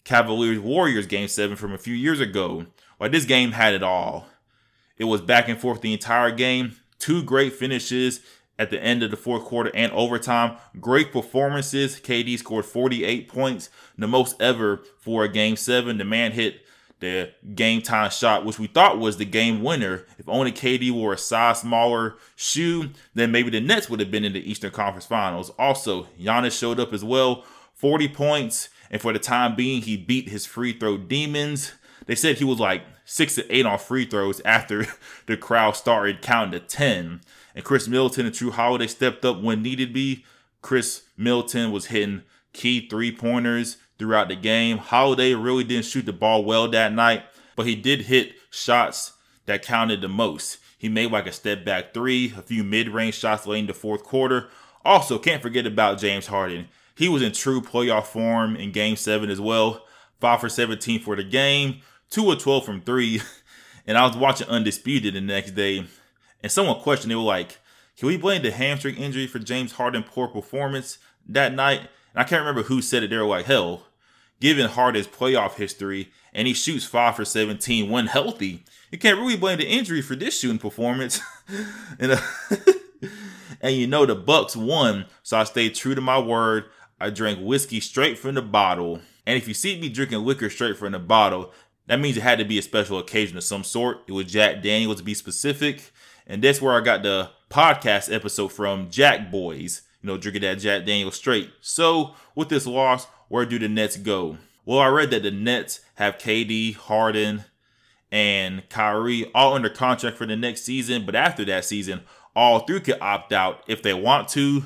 Cavaliers 0.04 0.60
Warriors 0.60 1.06
game 1.06 1.28
seven 1.28 1.56
from 1.56 1.72
a 1.72 1.78
few 1.78 1.94
years 1.94 2.20
ago. 2.20 2.66
Like 3.00 3.12
this 3.12 3.24
game 3.24 3.52
had 3.52 3.74
it 3.74 3.82
all. 3.82 4.26
It 4.96 5.04
was 5.04 5.20
back 5.20 5.48
and 5.48 5.60
forth 5.60 5.80
the 5.80 5.92
entire 5.92 6.30
game. 6.30 6.76
Two 6.98 7.22
great 7.22 7.54
finishes 7.54 8.20
at 8.58 8.70
the 8.70 8.82
end 8.82 9.02
of 9.02 9.10
the 9.10 9.16
fourth 9.16 9.44
quarter 9.44 9.70
and 9.74 9.90
overtime. 9.92 10.56
Great 10.80 11.12
performances. 11.12 11.98
KD 12.00 12.38
scored 12.38 12.64
48 12.64 13.28
points, 13.28 13.70
the 13.98 14.06
most 14.06 14.40
ever 14.40 14.82
for 14.98 15.24
a 15.24 15.28
game 15.28 15.56
seven. 15.56 15.98
The 15.98 16.04
man 16.04 16.32
hit 16.32 16.63
the 17.00 17.32
game 17.54 17.82
time 17.82 18.10
shot, 18.10 18.44
which 18.44 18.58
we 18.58 18.66
thought 18.66 18.98
was 18.98 19.16
the 19.16 19.24
game 19.24 19.62
winner. 19.62 20.06
If 20.18 20.28
only 20.28 20.52
KD 20.52 20.90
wore 20.90 21.12
a 21.12 21.18
size 21.18 21.60
smaller 21.60 22.16
shoe, 22.36 22.90
then 23.14 23.32
maybe 23.32 23.50
the 23.50 23.60
Nets 23.60 23.90
would 23.90 24.00
have 24.00 24.10
been 24.10 24.24
in 24.24 24.32
the 24.32 24.50
Eastern 24.50 24.70
Conference 24.70 25.06
Finals. 25.06 25.50
Also, 25.58 26.04
Giannis 26.20 26.58
showed 26.58 26.80
up 26.80 26.92
as 26.92 27.04
well, 27.04 27.44
40 27.74 28.08
points, 28.08 28.68
and 28.90 29.02
for 29.02 29.12
the 29.12 29.18
time 29.18 29.54
being, 29.54 29.82
he 29.82 29.96
beat 29.96 30.28
his 30.28 30.46
free 30.46 30.72
throw 30.72 30.96
demons. 30.96 31.72
They 32.06 32.14
said 32.14 32.38
he 32.38 32.44
was 32.44 32.60
like 32.60 32.82
six 33.04 33.34
to 33.34 33.54
eight 33.54 33.66
on 33.66 33.78
free 33.78 34.06
throws 34.06 34.40
after 34.44 34.86
the 35.26 35.36
crowd 35.36 35.76
started 35.76 36.22
counting 36.22 36.60
to 36.60 36.66
10. 36.66 37.20
And 37.54 37.64
Khris 37.64 37.88
Middleton 37.88 38.26
and 38.26 38.34
Jrue 38.34 38.52
Holiday 38.52 38.86
stepped 38.86 39.24
up 39.24 39.40
when 39.40 39.62
needed 39.62 39.92
be. 39.92 40.24
Khris 40.62 41.02
Middleton 41.16 41.70
was 41.70 41.86
hitting 41.86 42.22
key 42.52 42.88
three 42.88 43.14
pointers 43.14 43.76
throughout 44.04 44.28
the 44.28 44.36
game. 44.36 44.76
Holiday 44.76 45.32
really 45.32 45.64
didn't 45.64 45.86
shoot 45.86 46.04
the 46.04 46.12
ball 46.12 46.44
well 46.44 46.68
that 46.68 46.92
night, 46.92 47.24
but 47.56 47.66
he 47.66 47.74
did 47.74 48.02
hit 48.02 48.34
shots 48.50 49.14
that 49.46 49.62
counted 49.62 50.02
the 50.02 50.08
most. 50.08 50.58
He 50.76 50.90
made 50.90 51.10
like 51.10 51.26
a 51.26 51.32
step 51.32 51.64
back 51.64 51.94
three, 51.94 52.34
a 52.36 52.42
few 52.42 52.62
mid 52.62 52.90
range 52.90 53.14
shots 53.14 53.46
late 53.46 53.60
in 53.60 53.66
the 53.66 53.72
fourth 53.72 54.04
quarter. 54.04 54.48
Also, 54.84 55.18
can't 55.18 55.40
forget 55.40 55.66
about 55.66 55.98
James 55.98 56.26
Harden. 56.26 56.68
He 56.94 57.08
was 57.08 57.22
in 57.22 57.32
true 57.32 57.62
playoff 57.62 58.04
form 58.04 58.56
in 58.56 58.72
game 58.72 58.96
seven 58.96 59.30
as 59.30 59.40
well. 59.40 59.86
Five 60.20 60.40
for 60.40 60.50
17 60.50 61.00
for 61.00 61.16
the 61.16 61.24
game, 61.24 61.80
two 62.10 62.26
or 62.26 62.36
12 62.36 62.64
from 62.64 62.80
three. 62.82 63.22
And 63.86 63.98
I 63.98 64.06
was 64.06 64.16
watching 64.16 64.48
Undisputed 64.48 65.12
the 65.12 65.20
next 65.20 65.50
day, 65.50 65.84
and 66.42 66.50
someone 66.50 66.80
questioned, 66.80 67.10
they 67.10 67.16
were 67.16 67.20
like, 67.20 67.58
can 67.98 68.08
we 68.08 68.16
blame 68.16 68.42
the 68.42 68.50
hamstring 68.50 68.96
injury 68.96 69.26
for 69.26 69.38
James 69.38 69.72
Harden 69.72 70.02
poor 70.02 70.26
performance 70.26 70.96
that 71.28 71.52
night? 71.52 71.80
And 71.80 72.22
I 72.22 72.24
can't 72.24 72.40
remember 72.40 72.62
who 72.62 72.80
said 72.80 73.02
it. 73.02 73.10
They 73.10 73.16
were 73.18 73.24
like, 73.24 73.44
hell, 73.44 73.82
given 74.44 74.68
Harden's 74.68 75.06
playoff 75.06 75.54
history, 75.54 76.10
and 76.34 76.46
he 76.46 76.52
shoots 76.52 76.84
five 76.84 77.16
for 77.16 77.24
17 77.24 77.88
when 77.88 78.08
healthy, 78.08 78.62
you 78.90 78.98
can't 78.98 79.18
really 79.18 79.38
blame 79.38 79.56
the 79.56 79.66
injury 79.66 80.02
for 80.02 80.14
this 80.14 80.38
shooting 80.38 80.58
performance. 80.58 81.18
and, 81.98 82.12
uh, 82.12 82.20
and 83.62 83.74
you 83.74 83.86
know 83.86 84.04
the 84.04 84.14
Bucks 84.14 84.54
won, 84.54 85.06
so 85.22 85.38
I 85.38 85.44
stayed 85.44 85.74
true 85.74 85.94
to 85.94 86.02
my 86.02 86.18
word. 86.18 86.66
I 87.00 87.08
drank 87.08 87.38
whiskey 87.40 87.80
straight 87.80 88.18
from 88.18 88.34
the 88.34 88.42
bottle. 88.42 89.00
And 89.26 89.38
if 89.38 89.48
you 89.48 89.54
see 89.54 89.80
me 89.80 89.88
drinking 89.88 90.22
liquor 90.26 90.50
straight 90.50 90.76
from 90.76 90.92
the 90.92 90.98
bottle, 90.98 91.50
that 91.86 91.98
means 91.98 92.18
it 92.18 92.22
had 92.22 92.38
to 92.38 92.44
be 92.44 92.58
a 92.58 92.62
special 92.62 92.98
occasion 92.98 93.38
of 93.38 93.44
some 93.44 93.64
sort. 93.64 94.00
It 94.06 94.12
was 94.12 94.26
Jack 94.26 94.62
Daniels 94.62 94.98
to 94.98 95.04
be 95.04 95.14
specific. 95.14 95.90
And 96.26 96.44
that's 96.44 96.60
where 96.60 96.74
I 96.74 96.84
got 96.84 97.02
the 97.02 97.30
podcast 97.48 98.14
episode 98.14 98.48
from 98.48 98.90
Jack 98.90 99.30
Boys, 99.30 99.80
you 100.02 100.06
know, 100.06 100.18
drinking 100.18 100.42
that 100.42 100.58
Jack 100.58 100.84
Daniels 100.84 101.16
straight. 101.16 101.50
So 101.62 102.14
with 102.34 102.50
this 102.50 102.66
loss, 102.66 103.06
where 103.28 103.46
do 103.46 103.58
the 103.58 103.68
Nets 103.68 103.96
go? 103.96 104.38
Well, 104.64 104.78
I 104.78 104.88
read 104.88 105.10
that 105.10 105.22
the 105.22 105.30
Nets 105.30 105.80
have 105.96 106.18
KD, 106.18 106.74
Harden, 106.74 107.44
and 108.10 108.68
Kyrie 108.68 109.30
all 109.34 109.54
under 109.54 109.68
contract 109.68 110.16
for 110.16 110.26
the 110.26 110.36
next 110.36 110.62
season. 110.62 111.04
But 111.04 111.14
after 111.16 111.44
that 111.46 111.64
season, 111.64 112.02
all 112.34 112.60
three 112.60 112.80
could 112.80 113.00
opt 113.00 113.32
out 113.32 113.62
if 113.66 113.82
they 113.82 113.94
want 113.94 114.28
to. 114.30 114.64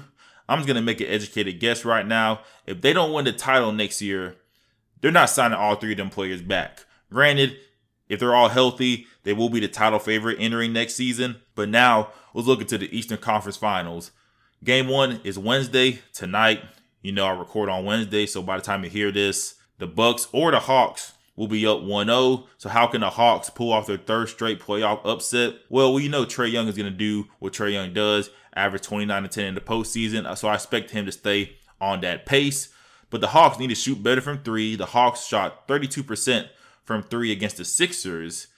I'm 0.49 0.59
just 0.59 0.67
going 0.67 0.77
to 0.77 0.83
make 0.83 1.01
an 1.01 1.09
educated 1.09 1.61
guess 1.61 1.85
right 1.85 2.07
now. 2.07 2.41
If 2.67 2.81
they 2.81 2.93
don't 2.93 3.13
win 3.13 3.25
the 3.25 3.33
title 3.33 3.73
next 3.73 4.01
year, 4.01 4.37
they're 5.01 5.11
not 5.11 5.31
signing 5.31 5.59
all 5.59 5.75
three 5.75 5.93
of 5.93 5.99
them 5.99 6.11
players 6.11 6.43
back. 6.43 6.85
Granted, 7.11 7.57
if 8.09 8.21
they're 8.21 8.35
all 8.35 8.49
healthy, 8.49 9.07
they 9.25 9.33
will 9.33 9.51
be 9.51 9.61
the 9.61 9.69
title 9.69 9.99
favorite 9.99 10.39
entering 10.41 10.73
next 10.73 10.95
season. 10.95 11.37
But 11.55 11.69
now 11.69 12.13
let's 12.35 12.49
look 12.49 12.61
into 12.61 12.79
the 12.79 12.97
Eastern 12.97 13.19
Conference 13.19 13.57
Finals. 13.57 14.11
Game 14.65 14.89
one 14.89 15.21
is 15.25 15.39
Wednesday 15.39 16.01
tonight. 16.13 16.63
You 17.03 17.13
know, 17.13 17.27
I 17.27 17.31
record 17.31 17.69
on 17.69 17.85
Wednesday, 17.85 18.27
so 18.27 18.43
by 18.43 18.57
the 18.57 18.63
time 18.63 18.85
you 18.85 18.91
hear 18.91 19.13
this, 19.13 19.55
the 19.79 19.87
Bucks 19.87 20.29
or 20.33 20.51
the 20.51 20.61
Hawks 20.61 21.13
will 21.37 21.47
be 21.47 21.67
up 21.67 21.79
1-0. 21.79 22.47
So 22.59 22.69
how 22.69 22.89
can 22.89 23.01
the 23.01 23.11
Hawks 23.11 23.49
pull 23.49 23.73
off 23.73 23.87
their 23.87 23.97
third 23.97 24.29
straight 24.29 24.61
playoff 24.61 25.01
upset? 25.05 25.55
Well, 25.69 25.95
we 25.95 26.09
know 26.09 26.25
Trae 26.25 26.51
Young 26.51 26.67
is 26.67 26.77
going 26.77 26.91
to 26.91 26.99
do 26.99 27.29
what 27.39 27.53
Trae 27.53 27.73
Young 27.73 27.93
does, 27.93 28.31
average 28.55 28.83
29 28.83 29.23
to 29.23 29.29
10 29.29 29.45
in 29.45 29.55
the 29.55 29.61
postseason. 29.61 30.37
So 30.37 30.49
I 30.49 30.55
expect 30.55 30.91
him 30.91 31.07
to 31.07 31.13
stay 31.13 31.57
on 31.81 32.01
that 32.01 32.27
pace. 32.27 32.71
But 33.11 33.21
the 33.21 33.29
Hawks 33.29 33.59
need 33.59 33.69
to 33.69 33.75
shoot 33.75 34.03
better 34.03 34.21
from 34.21 34.43
three. 34.43 34.77
The 34.77 34.87
Hawks 34.87 35.25
shot 35.25 35.67
32% 35.69 36.49
from 36.85 37.03
three 37.03 37.31
against 37.31 37.59
the 37.59 37.65
Sixers, 37.65 38.49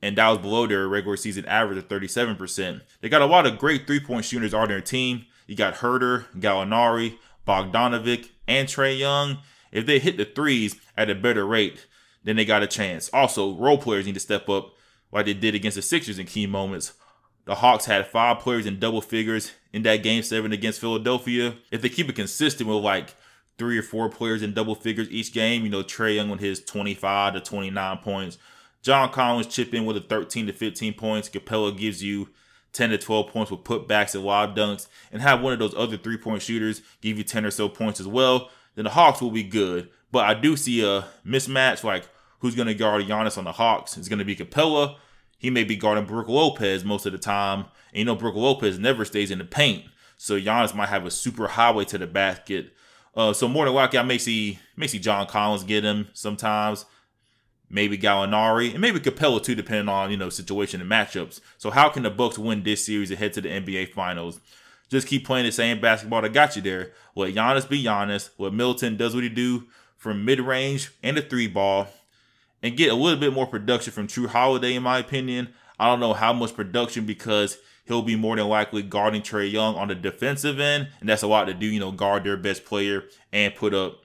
and 0.00 0.16
that 0.16 0.28
was 0.28 0.38
below 0.38 0.66
their 0.66 0.88
regular 0.88 1.16
season 1.16 1.44
average 1.46 1.78
of 1.78 1.88
37%. 1.88 2.80
They 3.00 3.08
got 3.08 3.22
a 3.22 3.26
lot 3.26 3.46
of 3.46 3.58
great 3.58 3.86
three 3.86 4.00
point 4.00 4.24
shooters 4.24 4.54
on 4.54 4.68
their 4.68 4.80
team. 4.80 5.26
You 5.46 5.56
got 5.56 5.76
Herder, 5.76 6.26
Gallinari, 6.38 7.18
Bogdanovic, 7.46 8.30
and 8.46 8.68
Trae 8.68 8.98
Young. 8.98 9.38
If 9.70 9.86
they 9.86 9.98
hit 9.98 10.16
the 10.16 10.24
threes 10.24 10.76
at 10.96 11.10
a 11.10 11.14
better 11.14 11.46
rate, 11.46 11.86
then 12.24 12.36
they 12.36 12.44
got 12.44 12.62
a 12.62 12.66
chance. 12.66 13.08
Also, 13.12 13.54
role 13.54 13.78
players 13.78 14.06
need 14.06 14.14
to 14.14 14.20
step 14.20 14.48
up 14.48 14.74
like 15.10 15.26
they 15.26 15.34
did 15.34 15.54
against 15.54 15.76
the 15.76 15.82
Sixers 15.82 16.18
in 16.18 16.26
key 16.26 16.46
moments. 16.46 16.92
The 17.44 17.56
Hawks 17.56 17.86
had 17.86 18.06
five 18.06 18.38
players 18.38 18.66
in 18.66 18.78
double 18.78 19.00
figures 19.00 19.52
in 19.72 19.82
that 19.82 20.02
game 20.02 20.22
seven 20.22 20.52
against 20.52 20.80
Philadelphia. 20.80 21.56
If 21.70 21.82
they 21.82 21.88
keep 21.88 22.08
it 22.08 22.14
consistent 22.14 22.68
with 22.68 22.84
like 22.84 23.14
three 23.58 23.78
or 23.78 23.82
four 23.82 24.08
players 24.08 24.42
in 24.42 24.54
double 24.54 24.74
figures 24.74 25.10
each 25.10 25.32
game. 25.32 25.64
You 25.64 25.70
know, 25.70 25.82
Trae 25.82 26.16
Young 26.16 26.30
with 26.30 26.40
his 26.40 26.64
25 26.64 27.34
to 27.34 27.40
29 27.40 27.98
points. 27.98 28.38
John 28.82 29.12
Collins 29.12 29.46
chip 29.46 29.72
in 29.74 29.86
with 29.86 29.96
a 29.96 30.00
13 30.00 30.48
to 30.48 30.52
15 30.52 30.94
points. 30.94 31.28
Capela 31.28 31.76
gives 31.76 32.02
you 32.02 32.28
10 32.72 32.90
to 32.90 32.98
12 32.98 33.28
points 33.28 33.50
with 33.50 33.64
putbacks 33.64 34.14
and 34.14 34.24
lob 34.24 34.56
dunks. 34.56 34.88
And 35.10 35.22
have 35.22 35.40
one 35.40 35.52
of 35.52 35.58
those 35.58 35.74
other 35.74 35.96
three 35.96 36.16
point 36.16 36.42
shooters 36.42 36.82
give 37.00 37.18
you 37.18 37.24
10 37.24 37.44
or 37.44 37.50
so 37.50 37.68
points 37.68 38.00
as 38.00 38.06
well. 38.06 38.50
Then 38.74 38.84
the 38.84 38.90
Hawks 38.90 39.20
will 39.20 39.30
be 39.30 39.42
good. 39.42 39.88
But 40.10 40.24
I 40.24 40.34
do 40.34 40.56
see 40.56 40.84
a 40.84 41.06
mismatch 41.26 41.84
like 41.84 42.08
who's 42.40 42.54
going 42.54 42.68
to 42.68 42.74
guard 42.74 43.04
Giannis 43.04 43.38
on 43.38 43.44
the 43.44 43.52
Hawks. 43.52 43.96
It's 43.96 44.08
going 44.08 44.18
to 44.18 44.24
be 44.24 44.36
Capela. 44.36 44.96
He 45.38 45.50
may 45.50 45.64
be 45.64 45.76
guarding 45.76 46.06
Brook 46.06 46.28
Lopez 46.28 46.84
most 46.84 47.06
of 47.06 47.12
the 47.12 47.18
time. 47.18 47.66
And 47.92 47.98
you 47.98 48.04
know, 48.04 48.14
Brook 48.14 48.34
Lopez 48.34 48.78
never 48.78 49.04
stays 49.04 49.30
in 49.30 49.38
the 49.38 49.44
paint. 49.44 49.84
So 50.16 50.38
Giannis 50.38 50.74
might 50.74 50.88
have 50.88 51.04
a 51.04 51.10
super 51.10 51.48
highway 51.48 51.84
to 51.86 51.98
the 51.98 52.06
basket 52.06 52.72
uh, 53.14 53.32
so 53.32 53.46
more 53.46 53.64
than 53.64 53.74
likely, 53.74 53.98
I 53.98 54.02
may 54.02 54.18
see 54.18 54.58
may 54.76 54.86
see 54.86 54.98
John 54.98 55.26
Collins 55.26 55.64
get 55.64 55.84
him 55.84 56.08
sometimes. 56.14 56.86
Maybe 57.74 57.96
Gallinari, 57.96 58.72
and 58.72 58.80
maybe 58.82 59.00
Capela 59.00 59.42
too, 59.42 59.54
depending 59.54 59.88
on 59.88 60.10
you 60.10 60.16
know 60.18 60.28
situation 60.28 60.82
and 60.82 60.90
matchups. 60.90 61.40
So 61.56 61.70
how 61.70 61.88
can 61.88 62.02
the 62.02 62.10
Bucks 62.10 62.38
win 62.38 62.62
this 62.62 62.84
series 62.84 63.10
and 63.10 63.18
head 63.18 63.32
to 63.32 63.40
the 63.40 63.48
NBA 63.48 63.94
Finals? 63.94 64.40
Just 64.90 65.08
keep 65.08 65.24
playing 65.24 65.46
the 65.46 65.52
same 65.52 65.80
basketball 65.80 66.20
that 66.20 66.34
got 66.34 66.54
you 66.54 66.60
there. 66.60 66.92
Let 67.16 67.34
Giannis 67.34 67.66
be 67.66 67.82
Giannis. 67.82 68.28
Let 68.36 68.52
Middleton 68.52 68.98
does 68.98 69.14
what 69.14 69.24
he 69.24 69.30
do 69.30 69.68
from 69.96 70.22
mid 70.22 70.38
range 70.38 70.92
and 71.02 71.16
the 71.16 71.22
three 71.22 71.48
ball, 71.48 71.88
and 72.62 72.76
get 72.76 72.92
a 72.92 72.94
little 72.94 73.18
bit 73.18 73.32
more 73.32 73.46
production 73.46 73.90
from 73.90 74.06
Jrue 74.06 74.28
Holiday, 74.28 74.74
in 74.74 74.82
my 74.82 74.98
opinion. 74.98 75.48
I 75.80 75.86
don't 75.86 76.00
know 76.00 76.12
how 76.12 76.34
much 76.34 76.54
production 76.54 77.06
because 77.06 77.56
he'll 77.86 78.02
be 78.02 78.16
more 78.16 78.36
than 78.36 78.48
likely 78.48 78.82
guarding 78.82 79.22
Trae 79.22 79.50
Young 79.50 79.76
on 79.76 79.88
the 79.88 79.94
defensive 79.94 80.60
end, 80.60 80.88
and 81.00 81.08
that's 81.08 81.22
a 81.22 81.26
lot 81.26 81.46
to 81.46 81.54
do. 81.54 81.66
You 81.66 81.80
know, 81.80 81.90
guard 81.90 82.24
their 82.24 82.36
best 82.36 82.66
player 82.66 83.04
and 83.32 83.54
put 83.54 83.72
up, 83.72 84.00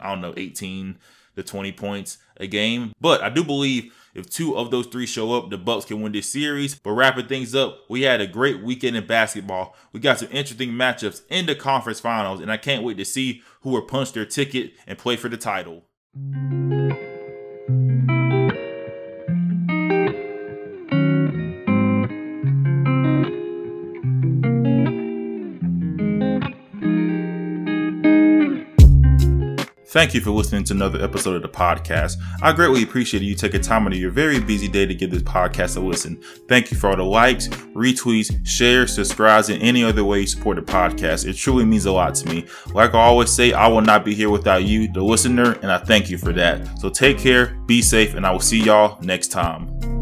I 0.00 0.08
don't 0.08 0.20
know, 0.20 0.34
18 0.36 0.98
to 1.36 1.42
20 1.42 1.72
points 1.72 2.18
a 2.38 2.46
game. 2.46 2.92
But 3.00 3.22
I 3.22 3.28
do 3.28 3.44
believe 3.44 3.92
if 4.14 4.30
two 4.30 4.56
of 4.56 4.70
those 4.70 4.86
three 4.86 5.06
show 5.06 5.32
up, 5.32 5.50
the 5.50 5.58
Bucks 5.58 5.84
can 5.84 6.00
win 6.00 6.12
this 6.12 6.30
series. 6.30 6.74
But 6.74 6.92
wrapping 6.92 7.26
things 7.26 7.54
up, 7.54 7.80
we 7.88 8.02
had 8.02 8.20
a 8.20 8.26
great 8.26 8.62
weekend 8.62 8.96
in 8.96 9.06
basketball. 9.06 9.76
We 9.92 10.00
got 10.00 10.20
some 10.20 10.28
interesting 10.30 10.70
matchups 10.70 11.22
in 11.28 11.46
the 11.46 11.54
conference 11.54 12.00
finals, 12.00 12.40
and 12.40 12.50
I 12.50 12.56
can't 12.56 12.84
wait 12.84 12.96
to 12.98 13.04
see 13.04 13.42
who 13.62 13.70
will 13.70 13.82
punch 13.82 14.12
their 14.12 14.26
ticket 14.26 14.74
and 14.86 14.98
play 14.98 15.16
for 15.16 15.28
the 15.28 15.36
title. 15.36 15.84
Thank 29.94 30.12
you 30.12 30.20
for 30.20 30.32
listening 30.32 30.64
to 30.64 30.74
another 30.74 31.00
episode 31.00 31.36
of 31.36 31.42
the 31.42 31.48
podcast. 31.48 32.16
I 32.42 32.50
greatly 32.50 32.82
appreciate 32.82 33.22
you 33.22 33.36
taking 33.36 33.60
time 33.60 33.86
out 33.86 33.92
of 33.92 33.98
your 34.00 34.10
very 34.10 34.40
busy 34.40 34.66
day 34.66 34.86
to 34.86 34.92
give 34.92 35.12
this 35.12 35.22
podcast 35.22 35.76
a 35.76 35.80
listen. 35.80 36.20
Thank 36.48 36.72
you 36.72 36.76
for 36.76 36.90
all 36.90 36.96
the 36.96 37.04
likes, 37.04 37.46
retweets, 37.76 38.44
shares, 38.44 38.92
subscribes, 38.92 39.50
and 39.50 39.62
any 39.62 39.84
other 39.84 40.02
way 40.04 40.22
you 40.22 40.26
support 40.26 40.56
the 40.56 40.62
podcast. 40.62 41.28
It 41.28 41.34
truly 41.34 41.64
means 41.64 41.86
a 41.86 41.92
lot 41.92 42.16
to 42.16 42.28
me. 42.28 42.44
Like 42.74 42.92
I 42.92 42.98
always 42.98 43.30
say, 43.30 43.52
I 43.52 43.68
will 43.68 43.82
not 43.82 44.04
be 44.04 44.16
here 44.16 44.30
without 44.30 44.64
you, 44.64 44.92
the 44.92 45.00
listener, 45.00 45.52
and 45.62 45.70
I 45.70 45.78
thank 45.78 46.10
you 46.10 46.18
for 46.18 46.32
that. 46.32 46.80
So 46.80 46.90
take 46.90 47.16
care, 47.16 47.56
be 47.66 47.80
safe, 47.80 48.14
and 48.14 48.26
I 48.26 48.32
will 48.32 48.40
see 48.40 48.64
y'all 48.64 49.00
next 49.00 49.28
time. 49.28 49.93